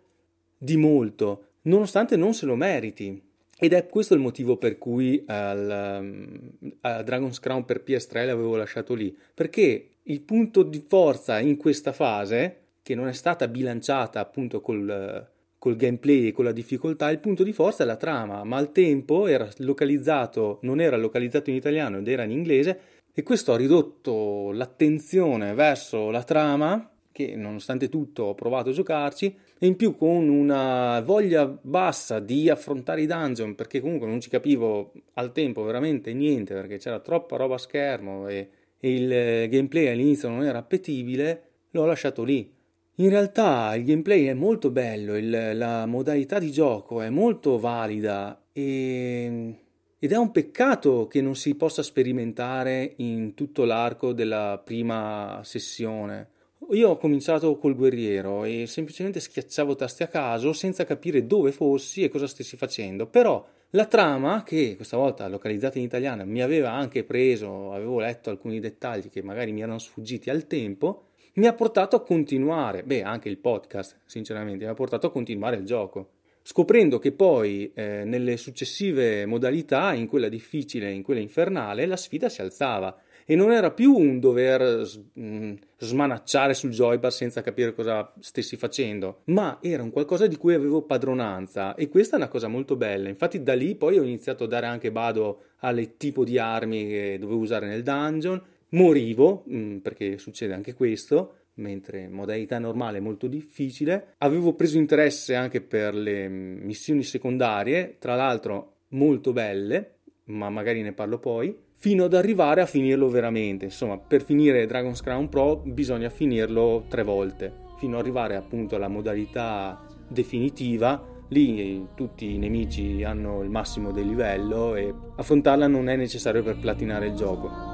di 0.58 0.76
molto 0.76 1.46
nonostante 1.64 2.16
non 2.16 2.34
se 2.34 2.46
lo 2.46 2.56
meriti. 2.56 3.30
Ed 3.64 3.74
è 3.74 3.86
questo 3.86 4.16
il 4.16 4.20
motivo 4.20 4.58
per 4.58 4.80
cui 4.80 5.24
al, 5.28 6.00
um, 6.02 6.52
a 6.82 7.04
Dragon's 7.04 7.40
Crown 7.40 7.64
per 7.64 7.84
PS3 7.86 8.26
l'avevo 8.26 8.56
lasciato 8.56 8.96
lì, 8.96 9.16
perché 9.34 9.98
il 10.02 10.22
punto 10.22 10.64
di 10.64 10.84
forza 10.88 11.40
in 11.40 11.58
questa 11.58 11.92
fase, 11.92 12.58
che 12.82 12.96
non 12.96 13.08
è 13.08 13.14
stata 13.14 13.48
bilanciata 13.48 14.20
appunto 14.20 14.62
col, 14.62 15.30
col 15.60 15.76
gameplay 15.76 16.30
e 16.30 16.32
con 16.32 16.46
la 16.46 16.52
difficoltà, 16.52 17.12
il 17.12 17.20
punto 17.20 17.44
di 17.44 17.54
forza 17.54 17.84
è 17.84 17.86
la 17.86 17.98
trama, 17.98 18.44
ma 18.44 18.58
al 18.58 18.72
tempo 18.72 19.28
era 19.28 19.48
localizzato, 19.58 20.58
non 20.64 20.82
era 20.82 20.98
localizzato 20.98 21.52
in 21.52 21.56
italiano 21.58 22.00
ed 22.00 22.08
era 22.08 22.24
in 22.24 22.32
inglese, 22.32 22.80
e 23.14 23.22
questo 23.22 23.54
ha 23.54 23.58
ridotto 23.58 24.52
l'attenzione 24.54 25.54
verso 25.54 26.10
la 26.10 26.24
trama 26.24 26.90
che 27.28 27.36
nonostante 27.36 27.90
tutto 27.90 28.24
ho 28.24 28.36
provato 28.36 28.70
a 28.70 28.74
giocarci 28.74 29.36
e 29.58 29.68
in 29.68 29.76
più 29.76 29.96
con 29.96 30.28
una 30.28 31.02
voglia 31.02 31.46
bassa 31.46 32.20
di 32.20 32.50
affrontare 32.50 33.02
i 33.02 33.06
dungeon 33.06 33.56
perché 33.56 33.80
comunque 33.80 34.08
non 34.08 34.20
ci 34.20 34.30
capivo 34.30 34.92
al 35.14 35.32
tempo 35.32 35.64
veramente 35.64 36.14
niente 36.14 36.54
perché 36.54 36.78
c'era 36.78 37.00
troppa 37.00 37.38
roba 37.38 37.56
a 37.56 37.60
schermo 37.60 38.28
e, 38.28 38.50
e 38.80 38.94
il 38.94 39.50
gameplay 39.50 39.88
all'inizio 39.88 40.30
non 40.30 40.44
era 40.44 40.58
appetibile, 40.58 41.44
l'ho 41.72 41.86
lasciato 41.86 42.24
lì. 42.24 42.52
In 42.96 43.10
realtà 43.10 43.74
il 43.76 43.84
gameplay 43.84 44.26
è 44.26 44.34
molto 44.34 44.70
bello, 44.70 45.16
il, 45.16 45.58
la 45.58 45.86
modalità 45.86 46.40
di 46.40 46.52
gioco 46.52 47.02
è 47.02 47.10
molto 47.10 47.58
valida 47.58 48.44
e, 48.52 49.56
ed 49.98 50.12
è 50.12 50.18
un 50.18 50.32
peccato 50.32 51.08
che 51.08 51.22
non 51.22 51.36
si 51.36 51.56
possa 51.56 51.84
sperimentare 51.84 52.94
in 52.98 53.36
tutto 53.36 53.64
l'arco 53.64 54.14
della 54.14 54.60
prima 54.64 55.42
sessione 55.44 56.30
io 56.70 56.90
ho 56.90 56.98
cominciato 56.98 57.58
col 57.58 57.76
guerriero 57.76 58.44
e 58.44 58.66
semplicemente 58.68 59.20
schiacciavo 59.20 59.76
tasti 59.76 60.04
a 60.04 60.08
caso 60.08 60.54
senza 60.54 60.86
capire 60.86 61.26
dove 61.26 61.52
fossi 61.52 62.04
e 62.04 62.10
cosa 62.10 62.28
stessi 62.28 62.56
facendo, 62.56 63.08
però 63.08 63.46
la 63.72 63.86
trama, 63.86 64.44
che 64.44 64.76
questa 64.76 64.98
volta 64.98 65.28
localizzata 65.28 65.78
in 65.78 65.86
italiano 65.86 66.26
mi 66.26 66.42
aveva 66.42 66.72
anche 66.72 67.04
preso, 67.04 67.72
avevo 67.74 68.00
letto 68.00 68.30
alcuni 68.30 68.60
dettagli 68.60 69.10
che 69.10 69.24
magari 69.24 69.52
mi 69.52 69.62
erano 69.62 69.80
sfuggiti 69.80 70.30
al 70.30 70.46
tempo, 70.46 71.06
mi 71.34 71.48
ha 71.48 71.54
portato 71.54 71.96
a 71.96 72.04
continuare, 72.04 72.84
beh 72.84 73.04
anche 73.04 73.30
il 73.30 73.38
podcast 73.38 74.00
sinceramente, 74.06 74.66
mi 74.66 74.72
ha 74.72 74.76
portato 74.76 75.08
a 75.08 75.12
continuare 75.12 75.56
il 75.56 75.66
gioco, 75.66 76.10
scoprendo 76.42 77.00
che 77.00 77.14
poi 77.14 77.72
eh, 77.74 78.04
nelle 78.04 78.36
successive 78.36 79.26
modalità, 79.26 79.94
in 79.94 80.08
quella 80.08 80.28
difficile 80.28 80.90
e 80.90 80.94
in 80.94 81.04
quella 81.04 81.22
infernale, 81.22 81.86
la 81.86 81.98
sfida 81.98 82.28
si 82.28 82.42
alzava 82.42 82.96
e 83.26 83.36
non 83.36 83.52
era 83.52 83.72
più 83.72 83.96
un 83.96 84.20
dover 84.20 84.88
mm, 85.20 85.54
smanacciare 85.78 86.54
sul 86.54 86.72
joypad 86.72 87.12
senza 87.12 87.42
capire 87.42 87.74
cosa 87.74 88.14
stessi 88.20 88.58
facendo, 88.58 89.22
ma 89.26 89.60
era 89.62 89.84
un 89.84 89.92
qualcosa 89.92 90.28
di 90.28 90.38
cui 90.38 90.54
avevo 90.54 90.82
padronanza 90.84 91.76
e 91.76 91.90
questa 91.90 92.16
è 92.16 92.20
una 92.20 92.28
cosa 92.28 92.48
molto 92.48 92.76
bella. 92.76 93.10
Infatti 93.10 93.42
da 93.44 93.54
lì 93.54 93.76
poi 93.76 93.98
ho 93.98 94.04
iniziato 94.04 94.46
a 94.46 94.48
dare 94.48 94.66
anche 94.66 94.92
bado 94.92 95.44
alle 95.60 95.98
tipo 95.98 96.24
di 96.24 96.38
armi 96.38 96.88
che 96.88 97.18
dovevo 97.20 97.40
usare 97.40 97.68
nel 97.68 97.84
dungeon, 97.84 98.42
morivo, 98.70 99.44
mm, 99.50 99.78
perché 99.78 100.18
succede 100.18 100.54
anche 100.54 100.74
questo, 100.74 101.36
mentre 101.56 102.08
modalità 102.08 102.60
normale 102.60 102.98
è 102.98 103.02
molto 103.02 103.28
difficile. 103.28 104.14
Avevo 104.20 104.54
preso 104.54 104.78
interesse 104.78 105.36
anche 105.36 105.62
per 105.62 105.94
le 105.94 106.28
missioni 106.28 107.04
secondarie, 107.04 107.98
tra 108.00 108.16
l'altro 108.16 108.76
molto 108.90 109.34
belle, 109.34 109.96
ma 110.26 110.50
magari 110.50 110.82
ne 110.82 110.94
parlo 110.94 111.20
poi 111.20 111.56
fino 111.82 112.04
ad 112.04 112.14
arrivare 112.14 112.62
a 112.62 112.68
finirlo 112.68 113.10
veramente. 113.10 113.66
Insomma, 113.66 113.98
per 113.98 114.22
finire 114.22 114.68
Dragon's 114.68 115.02
Crown 115.02 115.30
Pro 115.30 115.64
bisogna 115.66 116.12
finirlo 116.12 116.86
tre 116.88 117.02
volte, 117.02 117.52
fino 117.80 117.96
ad 117.96 118.02
arrivare 118.04 118.36
appunto 118.36 118.76
alla 118.76 118.88
modalità 118.88 119.84
definitiva. 120.08 121.04
Lì 121.30 121.88
tutti 121.96 122.36
i 122.36 122.38
nemici 122.38 123.04
hanno 123.04 123.42
il 123.42 123.50
massimo 123.50 123.92
del 123.92 124.06
livello 124.06 124.76
e 124.76 124.94
affrontarla 125.16 125.66
non 125.66 125.90
è 125.90 125.96
necessario 125.96 126.44
per 126.44 126.60
platinare 126.60 127.08
il 127.08 127.16
gioco. 127.16 127.71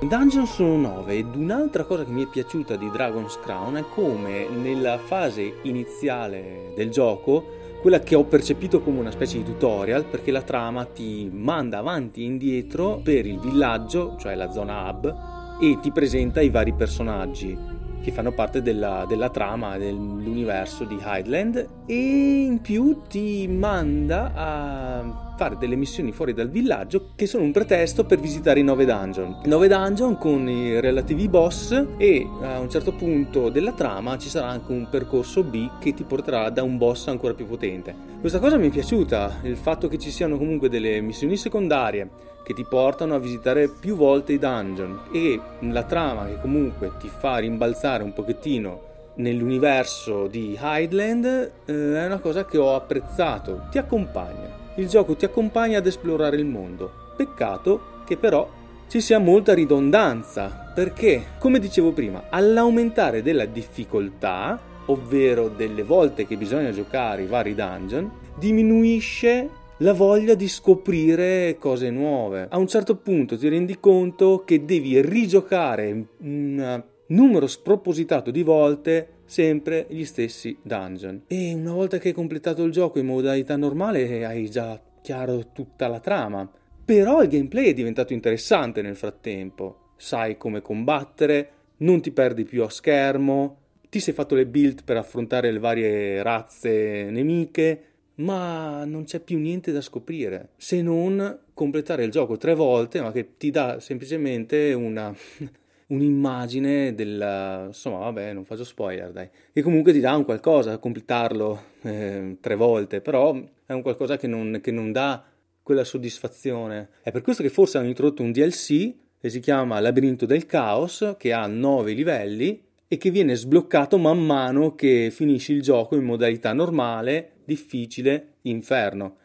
I 0.00 0.06
dungeon 0.06 0.46
sono 0.46 0.76
9 0.76 1.12
ed 1.12 1.34
un'altra 1.34 1.82
cosa 1.82 2.04
che 2.04 2.12
mi 2.12 2.22
è 2.22 2.28
piaciuta 2.28 2.76
di 2.76 2.88
Dragon's 2.88 3.36
Crown 3.40 3.74
è 3.78 3.84
come 3.92 4.46
nella 4.48 4.96
fase 4.96 5.54
iniziale 5.62 6.70
del 6.76 6.88
gioco, 6.88 7.44
quella 7.80 7.98
che 7.98 8.14
ho 8.14 8.22
percepito 8.22 8.80
come 8.80 9.00
una 9.00 9.10
specie 9.10 9.38
di 9.38 9.44
tutorial, 9.44 10.04
perché 10.04 10.30
la 10.30 10.42
trama 10.42 10.84
ti 10.84 11.28
manda 11.32 11.78
avanti 11.78 12.22
e 12.22 12.26
indietro 12.26 13.00
per 13.02 13.26
il 13.26 13.40
villaggio, 13.40 14.14
cioè 14.20 14.36
la 14.36 14.52
zona 14.52 14.88
hub, 14.88 15.16
e 15.60 15.78
ti 15.82 15.90
presenta 15.90 16.40
i 16.40 16.50
vari 16.50 16.74
personaggi 16.74 17.58
che 18.00 18.12
fanno 18.12 18.30
parte 18.30 18.62
della, 18.62 19.04
della 19.08 19.30
trama 19.30 19.78
dell'universo 19.78 20.84
di 20.84 20.96
Highland 21.02 21.68
e 21.86 22.42
in 22.44 22.60
più 22.60 23.02
ti 23.08 23.48
manda 23.48 24.32
a 24.32 25.27
fare 25.38 25.56
delle 25.56 25.76
missioni 25.76 26.10
fuori 26.10 26.34
dal 26.34 26.50
villaggio 26.50 27.10
che 27.14 27.28
sono 27.28 27.44
un 27.44 27.52
pretesto 27.52 28.04
per 28.04 28.18
visitare 28.18 28.58
i 28.58 28.64
nove 28.64 28.84
dungeon. 28.84 29.42
Nove 29.44 29.68
dungeon 29.68 30.18
con 30.18 30.48
i 30.48 30.80
relativi 30.80 31.28
boss 31.28 31.70
e 31.96 32.26
a 32.42 32.58
un 32.58 32.68
certo 32.68 32.92
punto 32.92 33.48
della 33.48 33.70
trama 33.70 34.18
ci 34.18 34.28
sarà 34.28 34.48
anche 34.48 34.72
un 34.72 34.88
percorso 34.90 35.44
B 35.44 35.78
che 35.78 35.94
ti 35.94 36.02
porterà 36.02 36.50
da 36.50 36.64
un 36.64 36.76
boss 36.76 37.06
ancora 37.06 37.34
più 37.34 37.46
potente. 37.46 37.94
Questa 38.20 38.40
cosa 38.40 38.56
mi 38.56 38.66
è 38.66 38.70
piaciuta, 38.72 39.38
il 39.44 39.56
fatto 39.56 39.86
che 39.86 39.96
ci 39.96 40.10
siano 40.10 40.36
comunque 40.36 40.68
delle 40.68 41.00
missioni 41.00 41.36
secondarie 41.36 42.26
che 42.42 42.52
ti 42.52 42.64
portano 42.68 43.14
a 43.14 43.20
visitare 43.20 43.68
più 43.68 43.94
volte 43.94 44.32
i 44.32 44.38
dungeon 44.38 45.02
e 45.12 45.40
la 45.60 45.84
trama 45.84 46.26
che 46.26 46.40
comunque 46.40 46.90
ti 46.98 47.08
fa 47.08 47.36
rimbalzare 47.36 48.02
un 48.02 48.12
pochettino 48.12 48.86
nell'universo 49.18 50.26
di 50.26 50.58
Highland 50.60 51.24
eh, 51.64 51.72
è 51.72 52.06
una 52.06 52.18
cosa 52.18 52.44
che 52.44 52.58
ho 52.58 52.74
apprezzato, 52.74 53.66
ti 53.70 53.78
accompagna. 53.78 54.66
Il 54.78 54.86
gioco 54.86 55.16
ti 55.16 55.24
accompagna 55.24 55.78
ad 55.78 55.86
esplorare 55.86 56.36
il 56.36 56.44
mondo. 56.44 57.12
Peccato 57.16 57.80
che 58.06 58.16
però 58.16 58.48
ci 58.86 59.00
sia 59.00 59.18
molta 59.18 59.52
ridondanza, 59.52 60.70
perché, 60.72 61.30
come 61.40 61.58
dicevo 61.58 61.90
prima, 61.90 62.26
all'aumentare 62.30 63.20
della 63.20 63.44
difficoltà, 63.44 64.56
ovvero 64.86 65.48
delle 65.48 65.82
volte 65.82 66.28
che 66.28 66.36
bisogna 66.36 66.70
giocare 66.70 67.22
i 67.22 67.26
vari 67.26 67.56
dungeon, 67.56 68.08
diminuisce 68.38 69.50
la 69.78 69.92
voglia 69.92 70.34
di 70.34 70.46
scoprire 70.46 71.56
cose 71.58 71.90
nuove. 71.90 72.46
A 72.48 72.56
un 72.56 72.68
certo 72.68 72.94
punto 72.94 73.36
ti 73.36 73.48
rendi 73.48 73.80
conto 73.80 74.44
che 74.46 74.64
devi 74.64 75.02
rigiocare 75.02 76.06
un 76.18 76.82
numero 77.08 77.46
spropositato 77.46 78.30
di 78.30 78.42
volte 78.42 79.18
sempre 79.24 79.86
gli 79.88 80.04
stessi 80.04 80.56
dungeon. 80.62 81.22
E 81.26 81.54
una 81.54 81.72
volta 81.72 81.98
che 81.98 82.08
hai 82.08 82.14
completato 82.14 82.64
il 82.64 82.72
gioco 82.72 82.98
in 82.98 83.06
modalità 83.06 83.56
normale 83.56 84.24
hai 84.24 84.50
già 84.50 84.80
chiaro 85.02 85.52
tutta 85.52 85.86
la 85.88 86.00
trama. 86.00 86.50
Però 86.84 87.22
il 87.22 87.28
gameplay 87.28 87.66
è 87.66 87.74
diventato 87.74 88.12
interessante 88.12 88.80
nel 88.80 88.96
frattempo. 88.96 89.92
Sai 89.96 90.36
come 90.36 90.62
combattere, 90.62 91.50
non 91.78 92.00
ti 92.00 92.10
perdi 92.10 92.44
più 92.44 92.62
a 92.62 92.70
schermo, 92.70 93.58
ti 93.90 94.00
sei 94.00 94.14
fatto 94.14 94.34
le 94.34 94.46
build 94.46 94.84
per 94.84 94.96
affrontare 94.96 95.50
le 95.50 95.58
varie 95.58 96.22
razze 96.22 97.10
nemiche, 97.10 97.82
ma 98.16 98.84
non 98.84 99.04
c'è 99.04 99.20
più 99.20 99.38
niente 99.38 99.70
da 99.70 99.80
scoprire 99.80 100.50
se 100.56 100.82
non 100.82 101.40
completare 101.54 102.04
il 102.04 102.10
gioco 102.10 102.36
tre 102.36 102.54
volte, 102.54 103.00
ma 103.00 103.12
che 103.12 103.36
ti 103.36 103.50
dà 103.50 103.80
semplicemente 103.80 104.72
una 104.72 105.14
un'immagine 105.88 106.94
del... 106.94 107.64
insomma 107.66 107.98
vabbè 107.98 108.32
non 108.32 108.44
faccio 108.44 108.64
spoiler 108.64 109.10
dai, 109.10 109.28
che 109.52 109.62
comunque 109.62 109.92
ti 109.92 110.00
dà 110.00 110.14
un 110.16 110.24
qualcosa, 110.24 110.78
completarlo 110.78 111.62
eh, 111.82 112.36
tre 112.40 112.54
volte, 112.54 113.00
però 113.00 113.38
è 113.66 113.72
un 113.72 113.82
qualcosa 113.82 114.16
che 114.16 114.26
non, 114.26 114.60
che 114.62 114.70
non 114.70 114.92
dà 114.92 115.24
quella 115.62 115.84
soddisfazione. 115.84 116.88
È 117.02 117.10
per 117.10 117.22
questo 117.22 117.42
che 117.42 117.50
forse 117.50 117.78
hanno 117.78 117.88
introdotto 117.88 118.22
un 118.22 118.32
DLC 118.32 118.94
che 119.20 119.28
si 119.28 119.40
chiama 119.40 119.80
Labirinto 119.80 120.24
del 120.24 120.46
Caos, 120.46 121.16
che 121.18 121.32
ha 121.32 121.46
nove 121.46 121.92
livelli 121.92 122.62
e 122.86 122.96
che 122.96 123.10
viene 123.10 123.34
sbloccato 123.34 123.98
man 123.98 124.24
mano 124.24 124.74
che 124.74 125.10
finisci 125.12 125.52
il 125.52 125.60
gioco 125.60 125.96
in 125.96 126.04
modalità 126.04 126.54
normale, 126.54 127.32
difficile, 127.44 128.36
inferno. 128.42 129.16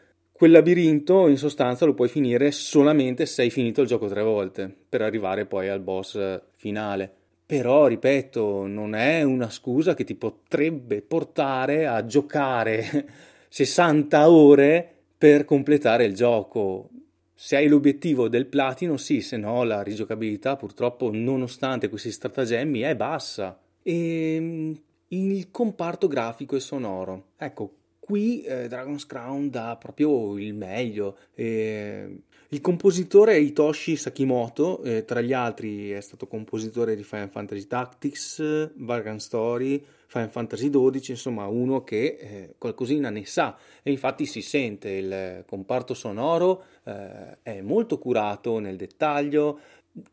Quel 0.44 0.56
labirinto 0.56 1.26
in 1.28 1.38
sostanza 1.38 1.86
lo 1.86 1.94
puoi 1.94 2.10
finire 2.10 2.50
solamente 2.50 3.24
se 3.24 3.40
hai 3.40 3.48
finito 3.48 3.80
il 3.80 3.86
gioco 3.86 4.08
tre 4.08 4.20
volte 4.20 4.70
per 4.86 5.00
arrivare 5.00 5.46
poi 5.46 5.70
al 5.70 5.80
boss 5.80 6.42
finale. 6.56 7.10
Però, 7.46 7.86
ripeto, 7.86 8.66
non 8.66 8.94
è 8.94 9.22
una 9.22 9.48
scusa 9.48 9.94
che 9.94 10.04
ti 10.04 10.14
potrebbe 10.14 11.00
portare 11.00 11.86
a 11.86 12.04
giocare 12.04 13.06
60 13.48 14.28
ore 14.28 14.94
per 15.16 15.46
completare 15.46 16.04
il 16.04 16.14
gioco. 16.14 16.90
Se 17.32 17.56
hai 17.56 17.66
l'obiettivo 17.66 18.28
del 18.28 18.44
platino, 18.44 18.98
sì, 18.98 19.22
se 19.22 19.38
no 19.38 19.64
la 19.64 19.80
rigiocabilità 19.80 20.56
purtroppo, 20.56 21.08
nonostante 21.10 21.88
questi 21.88 22.12
stratagemmi, 22.12 22.80
è 22.80 22.94
bassa. 22.94 23.58
E 23.82 24.34
ehm, 24.34 24.78
il 25.08 25.50
comparto 25.50 26.06
grafico 26.06 26.54
e 26.54 26.60
sonoro. 26.60 27.28
Ecco, 27.38 27.76
qui 28.04 28.42
eh, 28.42 28.68
Dragon's 28.68 29.06
Crown 29.06 29.48
dà 29.48 29.76
proprio 29.80 30.38
il 30.38 30.52
meglio. 30.52 31.16
Eh, 31.34 32.20
il 32.48 32.60
compositore 32.60 33.32
è 33.32 33.36
Hitoshi 33.36 33.96
Sakimoto, 33.96 34.82
eh, 34.82 35.04
tra 35.06 35.22
gli 35.22 35.32
altri 35.32 35.90
è 35.90 36.00
stato 36.00 36.26
compositore 36.26 36.94
di 36.94 37.02
Final 37.02 37.30
Fantasy 37.30 37.66
Tactics, 37.66 38.72
Vargan 38.76 39.18
Story, 39.18 39.82
Final 40.06 40.30
Fantasy 40.30 40.68
XII, 40.68 41.00
insomma 41.08 41.46
uno 41.46 41.82
che 41.82 42.18
eh, 42.20 42.54
qualcosina 42.58 43.08
ne 43.08 43.24
sa. 43.24 43.56
E 43.82 43.90
infatti 43.90 44.26
si 44.26 44.42
sente 44.42 44.90
il 44.90 45.44
comparto 45.46 45.94
sonoro 45.94 46.64
eh, 46.84 47.38
è 47.42 47.60
molto 47.62 47.98
curato 47.98 48.58
nel 48.58 48.76
dettaglio, 48.76 49.58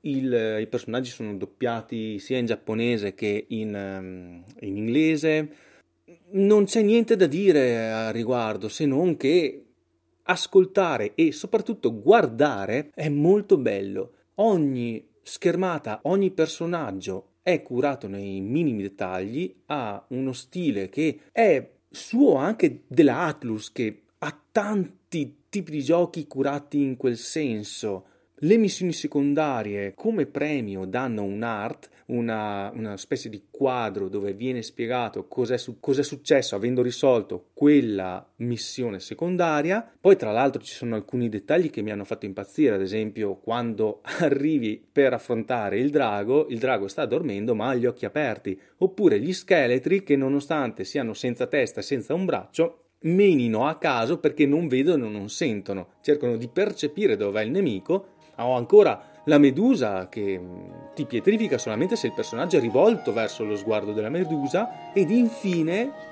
il, 0.01 0.57
i 0.61 0.67
personaggi 0.67 1.09
sono 1.09 1.35
doppiati 1.35 2.19
sia 2.19 2.37
in 2.37 2.45
giapponese 2.45 3.13
che 3.15 3.45
in, 3.49 3.73
um, 3.73 4.43
in 4.59 4.77
inglese 4.77 5.49
non 6.31 6.65
c'è 6.65 6.81
niente 6.81 7.15
da 7.15 7.27
dire 7.27 7.91
a 7.91 8.11
riguardo 8.11 8.69
se 8.69 8.85
non 8.85 9.17
che 9.17 9.65
ascoltare 10.23 11.13
e 11.15 11.31
soprattutto 11.31 11.99
guardare 11.99 12.91
è 12.93 13.09
molto 13.09 13.57
bello. 13.57 14.13
Ogni 14.35 15.05
schermata, 15.21 15.99
ogni 16.03 16.31
personaggio 16.31 17.27
è 17.41 17.61
curato 17.61 18.07
nei 18.07 18.39
minimi 18.39 18.83
dettagli, 18.83 19.53
ha 19.67 20.03
uno 20.09 20.33
stile 20.33 20.89
che 20.89 21.19
è 21.31 21.69
suo 21.89 22.35
anche 22.35 22.83
della 22.87 23.21
Atlus 23.21 23.71
che 23.71 24.03
ha 24.19 24.39
tanti 24.51 25.43
tipi 25.49 25.71
di 25.71 25.83
giochi 25.83 26.27
curati 26.27 26.79
in 26.81 26.97
quel 26.97 27.17
senso. 27.17 28.05
Le 28.35 28.57
missioni 28.57 28.93
secondarie 28.93 29.93
come 29.93 30.25
premio 30.25 30.85
danno 30.85 31.23
un 31.23 31.43
art, 31.43 31.89
una, 32.11 32.71
una 32.73 32.97
specie 32.97 33.29
di 33.29 33.43
quadro 33.49 34.07
dove 34.07 34.33
viene 34.33 34.61
spiegato 34.61 35.27
cos'è, 35.27 35.57
su, 35.57 35.79
cos'è 35.79 36.03
successo 36.03 36.55
avendo 36.55 36.81
risolto 36.81 37.47
quella 37.53 38.25
missione 38.37 38.99
secondaria. 38.99 39.89
Poi 39.99 40.15
tra 40.15 40.31
l'altro 40.31 40.61
ci 40.61 40.73
sono 40.73 40.95
alcuni 40.95 41.29
dettagli 41.29 41.69
che 41.69 41.81
mi 41.81 41.91
hanno 41.91 42.05
fatto 42.05 42.25
impazzire, 42.25 42.75
ad 42.75 42.81
esempio 42.81 43.35
quando 43.35 44.01
arrivi 44.19 44.83
per 44.91 45.13
affrontare 45.13 45.79
il 45.79 45.89
drago, 45.89 46.47
il 46.49 46.59
drago 46.59 46.87
sta 46.87 47.05
dormendo 47.05 47.55
ma 47.55 47.69
ha 47.69 47.75
gli 47.75 47.85
occhi 47.85 48.05
aperti, 48.05 48.59
oppure 48.77 49.19
gli 49.19 49.33
scheletri 49.33 50.03
che 50.03 50.15
nonostante 50.15 50.83
siano 50.83 51.13
senza 51.13 51.47
testa 51.47 51.79
e 51.79 51.83
senza 51.83 52.13
un 52.13 52.25
braccio 52.25 52.77
menino 53.03 53.65
a 53.67 53.77
caso 53.77 54.19
perché 54.19 54.45
non 54.45 54.67
vedono 54.67 55.07
e 55.07 55.09
non 55.09 55.29
sentono, 55.29 55.93
cercano 56.01 56.35
di 56.35 56.47
percepire 56.47 57.15
dov'è 57.15 57.43
il 57.43 57.51
nemico. 57.51 58.07
O 58.37 58.55
ancora 58.55 59.10
la 59.25 59.37
medusa 59.37 60.07
che 60.09 60.39
mm, 60.39 60.69
ti 60.93 61.05
pietrifica 61.05 61.57
solamente 61.57 61.95
se 61.95 62.07
il 62.07 62.13
personaggio 62.13 62.57
è 62.57 62.59
rivolto 62.59 63.13
verso 63.13 63.43
lo 63.43 63.55
sguardo 63.55 63.93
della 63.93 64.09
medusa 64.09 64.91
ed 64.93 65.09
infine 65.09 66.09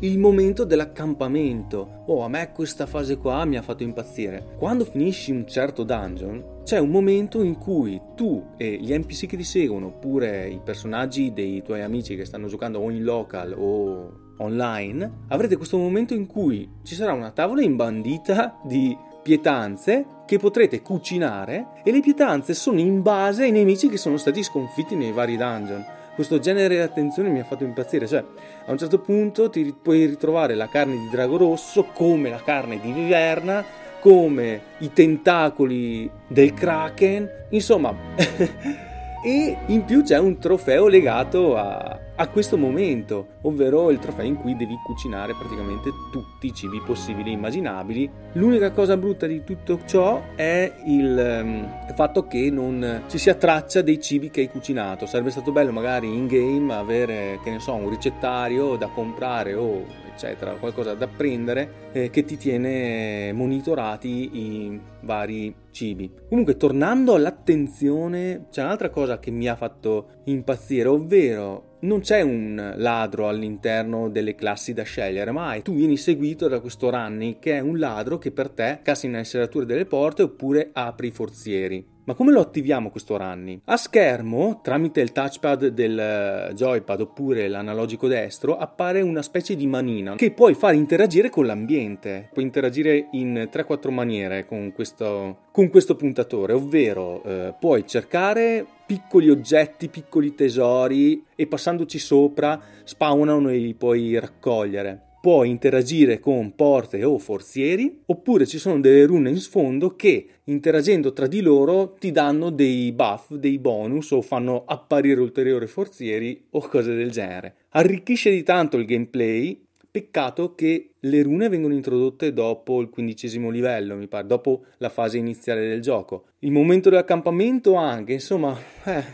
il 0.00 0.18
momento 0.18 0.64
dell'accampamento. 0.64 2.04
Oh, 2.06 2.22
a 2.22 2.28
me 2.28 2.52
questa 2.52 2.86
fase 2.86 3.16
qua 3.16 3.44
mi 3.44 3.56
ha 3.56 3.62
fatto 3.62 3.82
impazzire. 3.82 4.54
Quando 4.56 4.84
finisci 4.84 5.32
un 5.32 5.46
certo 5.46 5.82
dungeon, 5.82 6.62
c'è 6.62 6.78
un 6.78 6.90
momento 6.90 7.42
in 7.42 7.56
cui 7.56 8.00
tu 8.14 8.50
e 8.56 8.78
gli 8.80 8.96
NPC 8.96 9.26
che 9.26 9.36
ti 9.36 9.44
seguono, 9.44 9.86
oppure 9.86 10.48
i 10.48 10.60
personaggi 10.62 11.32
dei 11.32 11.62
tuoi 11.62 11.82
amici 11.82 12.14
che 12.14 12.24
stanno 12.24 12.46
giocando 12.46 12.78
o 12.78 12.90
in 12.90 13.02
local 13.02 13.54
o 13.56 14.34
online, 14.38 15.24
avrete 15.28 15.56
questo 15.56 15.78
momento 15.78 16.14
in 16.14 16.26
cui 16.26 16.68
ci 16.84 16.94
sarà 16.94 17.12
una 17.12 17.32
tavola 17.32 17.62
imbandita 17.62 18.60
di 18.64 18.96
pietanze 19.20 20.06
che 20.26 20.38
potrete 20.38 20.80
cucinare 20.80 21.80
e 21.82 21.90
le 21.90 22.00
pietanze 22.00 22.54
sono 22.54 22.78
in 22.78 23.02
base 23.02 23.42
ai 23.42 23.50
nemici 23.50 23.88
che 23.88 23.96
sono 23.96 24.16
stati 24.16 24.42
sconfitti 24.42 24.94
nei 24.94 25.10
vari 25.10 25.36
dungeon 25.36 25.84
questo 26.18 26.40
genere 26.40 26.74
di 26.74 26.80
attenzione 26.80 27.28
mi 27.28 27.38
ha 27.38 27.44
fatto 27.44 27.62
impazzire. 27.62 28.08
Cioè, 28.08 28.24
a 28.66 28.72
un 28.72 28.76
certo 28.76 28.98
punto 28.98 29.48
ti 29.50 29.72
puoi 29.80 30.04
ritrovare 30.04 30.56
la 30.56 30.66
carne 30.66 30.96
di 30.96 31.08
drago 31.12 31.36
rosso 31.36 31.84
come 31.92 32.28
la 32.28 32.42
carne 32.42 32.80
di 32.80 32.90
viverna, 32.90 33.64
come 34.00 34.60
i 34.78 34.92
tentacoli 34.92 36.10
del 36.26 36.54
kraken, 36.54 37.46
insomma. 37.50 37.94
e 39.24 39.58
in 39.66 39.84
più 39.84 40.02
c'è 40.02 40.18
un 40.18 40.40
trofeo 40.40 40.88
legato 40.88 41.56
a, 41.56 41.96
a 42.20 42.28
questo 42.28 42.56
momento, 42.56 43.38
ovvero 43.42 43.90
il 43.90 44.00
trofeo 44.00 44.24
in 44.24 44.36
cui 44.36 44.56
devi 44.56 44.76
cucinare 44.84 45.34
praticamente 45.34 45.90
tutti 46.10 46.48
i 46.48 46.52
cibi 46.52 46.82
possibili 46.84 47.30
e 47.30 47.34
immaginabili. 47.34 48.10
L'unica 48.32 48.72
cosa 48.72 48.96
brutta 48.96 49.26
di 49.26 49.44
tutto 49.44 49.80
ciò 49.86 50.34
è 50.34 50.72
il, 50.86 51.40
um, 51.42 51.94
fatto 51.94 52.26
che 52.26 52.50
non 52.50 53.04
ci 53.06 53.18
sia 53.18 53.34
traccia 53.34 53.82
dei 53.82 54.00
cibi 54.00 54.30
che 54.30 54.40
hai 54.40 54.48
cucinato. 54.48 55.06
Sarebbe 55.06 55.30
stato 55.30 55.52
bello 55.52 55.70
magari 55.70 56.12
in 56.12 56.26
game 56.26 56.74
avere, 56.74 57.38
che 57.44 57.50
ne 57.50 57.60
so, 57.60 57.74
un 57.74 57.88
ricettario 57.88 58.74
da 58.74 58.88
comprare 58.88 59.54
o 59.54 60.06
eccetera, 60.18 60.54
qualcosa 60.54 60.94
da 60.94 61.06
prendere 61.06 61.90
eh, 61.92 62.10
che 62.10 62.24
ti 62.24 62.36
tiene 62.36 63.32
monitorati 63.32 64.36
i 64.36 64.80
vari 65.02 65.54
cibi. 65.70 66.12
Comunque, 66.28 66.56
tornando 66.56 67.14
all'attenzione, 67.14 68.46
c'è 68.50 68.62
un'altra 68.64 68.90
cosa 68.90 69.20
che 69.20 69.30
mi 69.30 69.46
ha 69.46 69.54
fatto 69.54 70.22
impazzire, 70.24 70.88
ovvero 70.88 71.67
non 71.80 72.00
c'è 72.00 72.22
un 72.22 72.74
ladro 72.76 73.28
all'interno 73.28 74.08
delle 74.08 74.34
classi 74.34 74.72
da 74.72 74.82
scegliere, 74.82 75.30
ma 75.30 75.60
tu 75.62 75.74
vieni 75.74 75.96
seguito 75.96 76.48
da 76.48 76.60
questo 76.60 76.90
Runny 76.90 77.38
che 77.38 77.56
è 77.56 77.60
un 77.60 77.78
ladro 77.78 78.18
che 78.18 78.32
per 78.32 78.50
te 78.50 78.80
cassa 78.82 79.06
in 79.06 79.24
serrature 79.24 79.66
delle 79.66 79.86
porte 79.86 80.22
oppure 80.22 80.70
apre 80.72 81.06
i 81.06 81.12
forzieri. 81.12 81.97
Ma 82.08 82.14
come 82.14 82.32
lo 82.32 82.40
attiviamo 82.40 82.88
questo 82.88 83.18
running? 83.18 83.60
A 83.66 83.76
schermo, 83.76 84.60
tramite 84.62 85.02
il 85.02 85.12
touchpad 85.12 85.66
del 85.66 85.98
eh, 85.98 86.54
joypad 86.54 87.02
oppure 87.02 87.48
l'analogico 87.48 88.08
destro, 88.08 88.56
appare 88.56 89.02
una 89.02 89.20
specie 89.20 89.54
di 89.54 89.66
manina 89.66 90.14
che 90.14 90.30
puoi 90.30 90.54
far 90.54 90.72
interagire 90.72 91.28
con 91.28 91.44
l'ambiente. 91.44 92.30
Puoi 92.32 92.46
interagire 92.46 93.08
in 93.10 93.50
3-4 93.52 93.90
maniere 93.92 94.46
con 94.46 94.72
questo, 94.72 95.48
con 95.52 95.68
questo 95.68 95.96
puntatore, 95.96 96.54
ovvero 96.54 97.22
eh, 97.24 97.54
puoi 97.60 97.86
cercare 97.86 98.64
piccoli 98.86 99.28
oggetti, 99.28 99.90
piccoli 99.90 100.34
tesori 100.34 101.22
e 101.36 101.46
passandoci 101.46 101.98
sopra 101.98 102.58
spawnano 102.84 103.50
e 103.50 103.58
li 103.58 103.74
puoi 103.74 104.18
raccogliere 104.18 105.07
puoi 105.20 105.50
interagire 105.50 106.20
con 106.20 106.54
porte 106.54 107.02
o 107.04 107.18
forzieri, 107.18 108.02
oppure 108.06 108.46
ci 108.46 108.58
sono 108.58 108.80
delle 108.80 109.04
rune 109.04 109.30
in 109.30 109.38
sfondo 109.38 109.96
che 109.96 110.26
interagendo 110.44 111.12
tra 111.12 111.26
di 111.26 111.40
loro 111.40 111.94
ti 111.98 112.10
danno 112.10 112.50
dei 112.50 112.92
buff, 112.92 113.32
dei 113.32 113.58
bonus 113.58 114.10
o 114.12 114.22
fanno 114.22 114.64
apparire 114.66 115.20
ulteriori 115.20 115.66
forzieri 115.66 116.46
o 116.50 116.60
cose 116.60 116.94
del 116.94 117.10
genere. 117.10 117.54
Arricchisce 117.70 118.30
di 118.30 118.42
tanto 118.42 118.76
il 118.76 118.86
gameplay, 118.86 119.60
peccato 119.90 120.54
che 120.54 120.90
le 121.00 121.22
rune 121.22 121.48
vengono 121.48 121.74
introdotte 121.74 122.32
dopo 122.32 122.80
il 122.80 122.88
quindicesimo 122.88 123.50
livello, 123.50 123.96
mi 123.96 124.06
pare, 124.06 124.26
dopo 124.26 124.64
la 124.78 124.88
fase 124.88 125.18
iniziale 125.18 125.66
del 125.66 125.80
gioco. 125.80 126.26
Il 126.40 126.52
momento 126.52 126.90
dell'accampamento 126.90 127.74
anche, 127.74 128.14
insomma, 128.14 128.56
eh, 128.84 129.04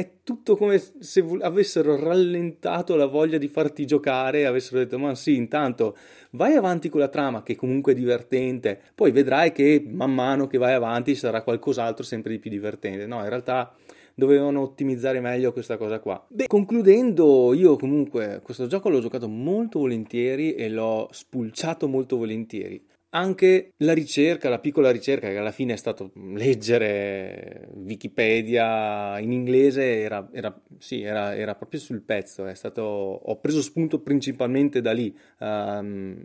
è 0.00 0.10
tutto 0.24 0.56
come 0.56 0.82
se 0.98 1.24
avessero 1.40 1.96
rallentato 1.96 2.96
la 2.96 3.06
voglia 3.06 3.38
di 3.38 3.48
farti 3.48 3.86
giocare 3.86 4.40
e 4.40 4.44
avessero 4.44 4.78
detto 4.78 4.98
ma 4.98 5.14
sì 5.14 5.36
intanto 5.36 5.96
vai 6.30 6.54
avanti 6.54 6.88
con 6.88 7.00
la 7.00 7.08
trama 7.08 7.42
che 7.42 7.54
comunque 7.54 7.92
è 7.92 7.94
divertente 7.94 8.80
poi 8.94 9.10
vedrai 9.10 9.52
che 9.52 9.84
man 9.86 10.12
mano 10.12 10.46
che 10.46 10.58
vai 10.58 10.72
avanti 10.72 11.14
sarà 11.14 11.42
qualcos'altro 11.42 12.02
sempre 12.02 12.32
di 12.32 12.38
più 12.38 12.50
divertente 12.50 13.06
no 13.06 13.20
in 13.20 13.28
realtà 13.28 13.74
dovevano 14.14 14.60
ottimizzare 14.60 15.18
meglio 15.20 15.50
questa 15.50 15.78
cosa 15.78 15.98
qua. 15.98 16.22
Beh, 16.28 16.46
concludendo, 16.46 17.54
io 17.54 17.76
comunque 17.76 18.40
questo 18.42 18.66
gioco 18.66 18.90
l'ho 18.90 19.00
giocato 19.00 19.28
molto 19.28 19.78
volentieri 19.78 20.54
e 20.54 20.68
l'ho 20.68 21.08
spulciato 21.10 21.88
molto 21.88 22.18
volentieri 22.18 22.84
anche 23.10 23.72
la 23.78 23.92
ricerca, 23.92 24.48
la 24.48 24.60
piccola 24.60 24.90
ricerca 24.90 25.28
che 25.28 25.36
alla 25.36 25.50
fine 25.50 25.72
è 25.72 25.76
stato 25.76 26.12
leggere 26.34 27.68
Wikipedia 27.74 29.18
in 29.18 29.32
inglese 29.32 30.00
era, 30.00 30.28
era, 30.32 30.60
sì, 30.78 31.02
era, 31.02 31.34
era 31.34 31.54
proprio 31.54 31.80
sul 31.80 32.02
pezzo, 32.02 32.52
stato, 32.54 32.82
ho 32.82 33.40
preso 33.40 33.62
spunto 33.62 34.00
principalmente 34.00 34.80
da 34.80 34.92
lì, 34.92 35.16
um, 35.38 36.24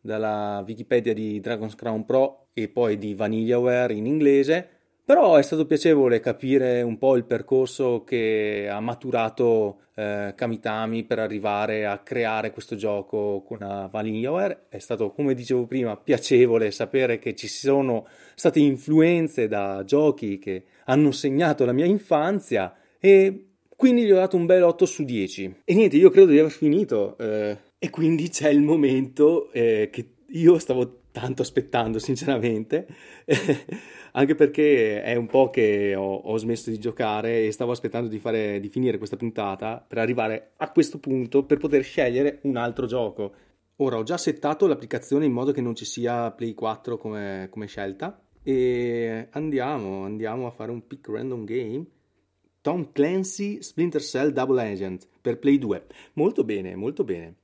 dalla 0.00 0.62
Wikipedia 0.66 1.12
di 1.12 1.40
Dragon's 1.40 1.74
Crown 1.74 2.04
Pro 2.04 2.48
e 2.54 2.68
poi 2.68 2.96
di 2.96 3.14
Vanillaware 3.14 3.94
in 3.94 4.06
inglese 4.06 4.73
però 5.04 5.36
è 5.36 5.42
stato 5.42 5.66
piacevole 5.66 6.20
capire 6.20 6.80
un 6.80 6.96
po' 6.96 7.16
il 7.16 7.24
percorso 7.24 8.04
che 8.04 8.68
ha 8.70 8.80
maturato 8.80 9.80
eh, 9.94 10.32
Kamitami 10.34 11.04
per 11.04 11.18
arrivare 11.18 11.84
a 11.84 11.98
creare 11.98 12.52
questo 12.52 12.74
gioco 12.74 13.42
con 13.46 13.58
la 13.60 13.88
Vanillaware. 13.92 14.66
È 14.68 14.78
stato, 14.78 15.12
come 15.12 15.34
dicevo 15.34 15.66
prima, 15.66 15.96
piacevole 15.96 16.70
sapere 16.70 17.18
che 17.18 17.34
ci 17.34 17.48
sono 17.48 18.06
state 18.34 18.60
influenze 18.60 19.46
da 19.46 19.82
giochi 19.84 20.38
che 20.38 20.64
hanno 20.86 21.12
segnato 21.12 21.64
la 21.64 21.72
mia 21.72 21.86
infanzia 21.86 22.74
e 22.98 23.48
quindi 23.76 24.04
gli 24.04 24.10
ho 24.10 24.16
dato 24.16 24.36
un 24.36 24.46
bel 24.46 24.62
8 24.62 24.86
su 24.86 25.04
10. 25.04 25.56
E 25.64 25.74
niente, 25.74 25.96
io 25.96 26.08
credo 26.08 26.30
di 26.30 26.38
aver 26.38 26.50
finito 26.50 27.18
eh, 27.18 27.58
e 27.78 27.90
quindi 27.90 28.30
c'è 28.30 28.48
il 28.48 28.62
momento 28.62 29.50
eh, 29.52 29.90
che 29.92 30.08
io 30.28 30.58
stavo 30.58 31.02
tanto 31.14 31.42
aspettando, 31.42 32.00
sinceramente 32.00 32.88
anche 34.14 34.34
perché 34.34 35.00
è 35.00 35.14
un 35.14 35.26
po' 35.26 35.48
che 35.48 35.94
ho, 35.94 36.16
ho, 36.16 36.36
smesso 36.38 36.70
di 36.70 36.78
giocare 36.80 37.46
e 37.46 37.52
stavo 37.52 37.70
aspettando 37.70 38.08
di, 38.08 38.18
fare, 38.18 38.58
di 38.58 38.68
finire 38.68 38.98
questa 38.98 39.16
puntata 39.16 39.84
per 39.86 39.98
arrivare 39.98 40.54
a 40.56 40.72
questo 40.72 40.98
punto 40.98 41.44
per 41.44 41.58
poter 41.58 41.84
scegliere 41.84 42.40
un 42.42 42.56
altro 42.56 42.86
gioco. 42.86 43.32
Ora 43.76 43.96
ho 43.96 44.02
già 44.02 44.16
settato 44.16 44.66
l'applicazione 44.66 45.24
in 45.24 45.32
modo 45.32 45.52
che 45.52 45.60
non 45.60 45.76
ci 45.76 45.84
sia 45.84 46.32
Play 46.32 46.52
4 46.52 46.98
come, 46.98 47.46
come 47.48 47.68
scelta 47.68 48.20
e 48.42 49.28
andiamo, 49.30 50.02
andiamo 50.02 50.48
a 50.48 50.50
fare 50.50 50.72
un 50.72 50.84
pick 50.84 51.08
random 51.08 51.44
game. 51.44 51.84
Tom 52.60 52.90
Clancy 52.90 53.62
Splinter 53.62 54.02
Cell 54.02 54.32
Double 54.32 54.60
Agent 54.60 55.06
per 55.20 55.38
Play 55.38 55.58
2. 55.58 55.86
Molto 56.14 56.42
bene, 56.42 56.74
molto 56.74 57.04
bene. 57.04 57.36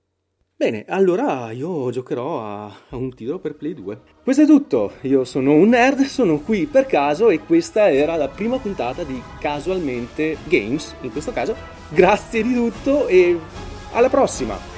Bene, 0.60 0.84
allora 0.88 1.52
io 1.52 1.90
giocherò 1.90 2.42
a, 2.42 2.64
a, 2.66 2.96
un 2.96 3.14
titolo 3.14 3.38
per 3.38 3.54
Play 3.54 3.72
2. 3.72 3.98
Questo 4.22 4.42
è 4.42 4.46
tutto, 4.46 4.92
io 5.00 5.24
sono 5.24 5.54
un 5.54 5.70
nerd, 5.70 6.02
sono 6.02 6.38
qui 6.40 6.66
per 6.66 6.84
caso 6.84 7.30
e 7.30 7.38
questa 7.38 7.90
era 7.90 8.14
la 8.16 8.28
prima 8.28 8.58
puntata 8.58 9.02
di 9.02 9.22
Casualmente 9.38 10.36
Games, 10.48 10.94
in 11.00 11.12
questo 11.12 11.32
caso. 11.32 11.56
Grazie 11.88 12.42
di 12.42 12.52
tutto 12.52 13.08
e 13.08 13.38
alla 13.92 14.10
prossima! 14.10 14.69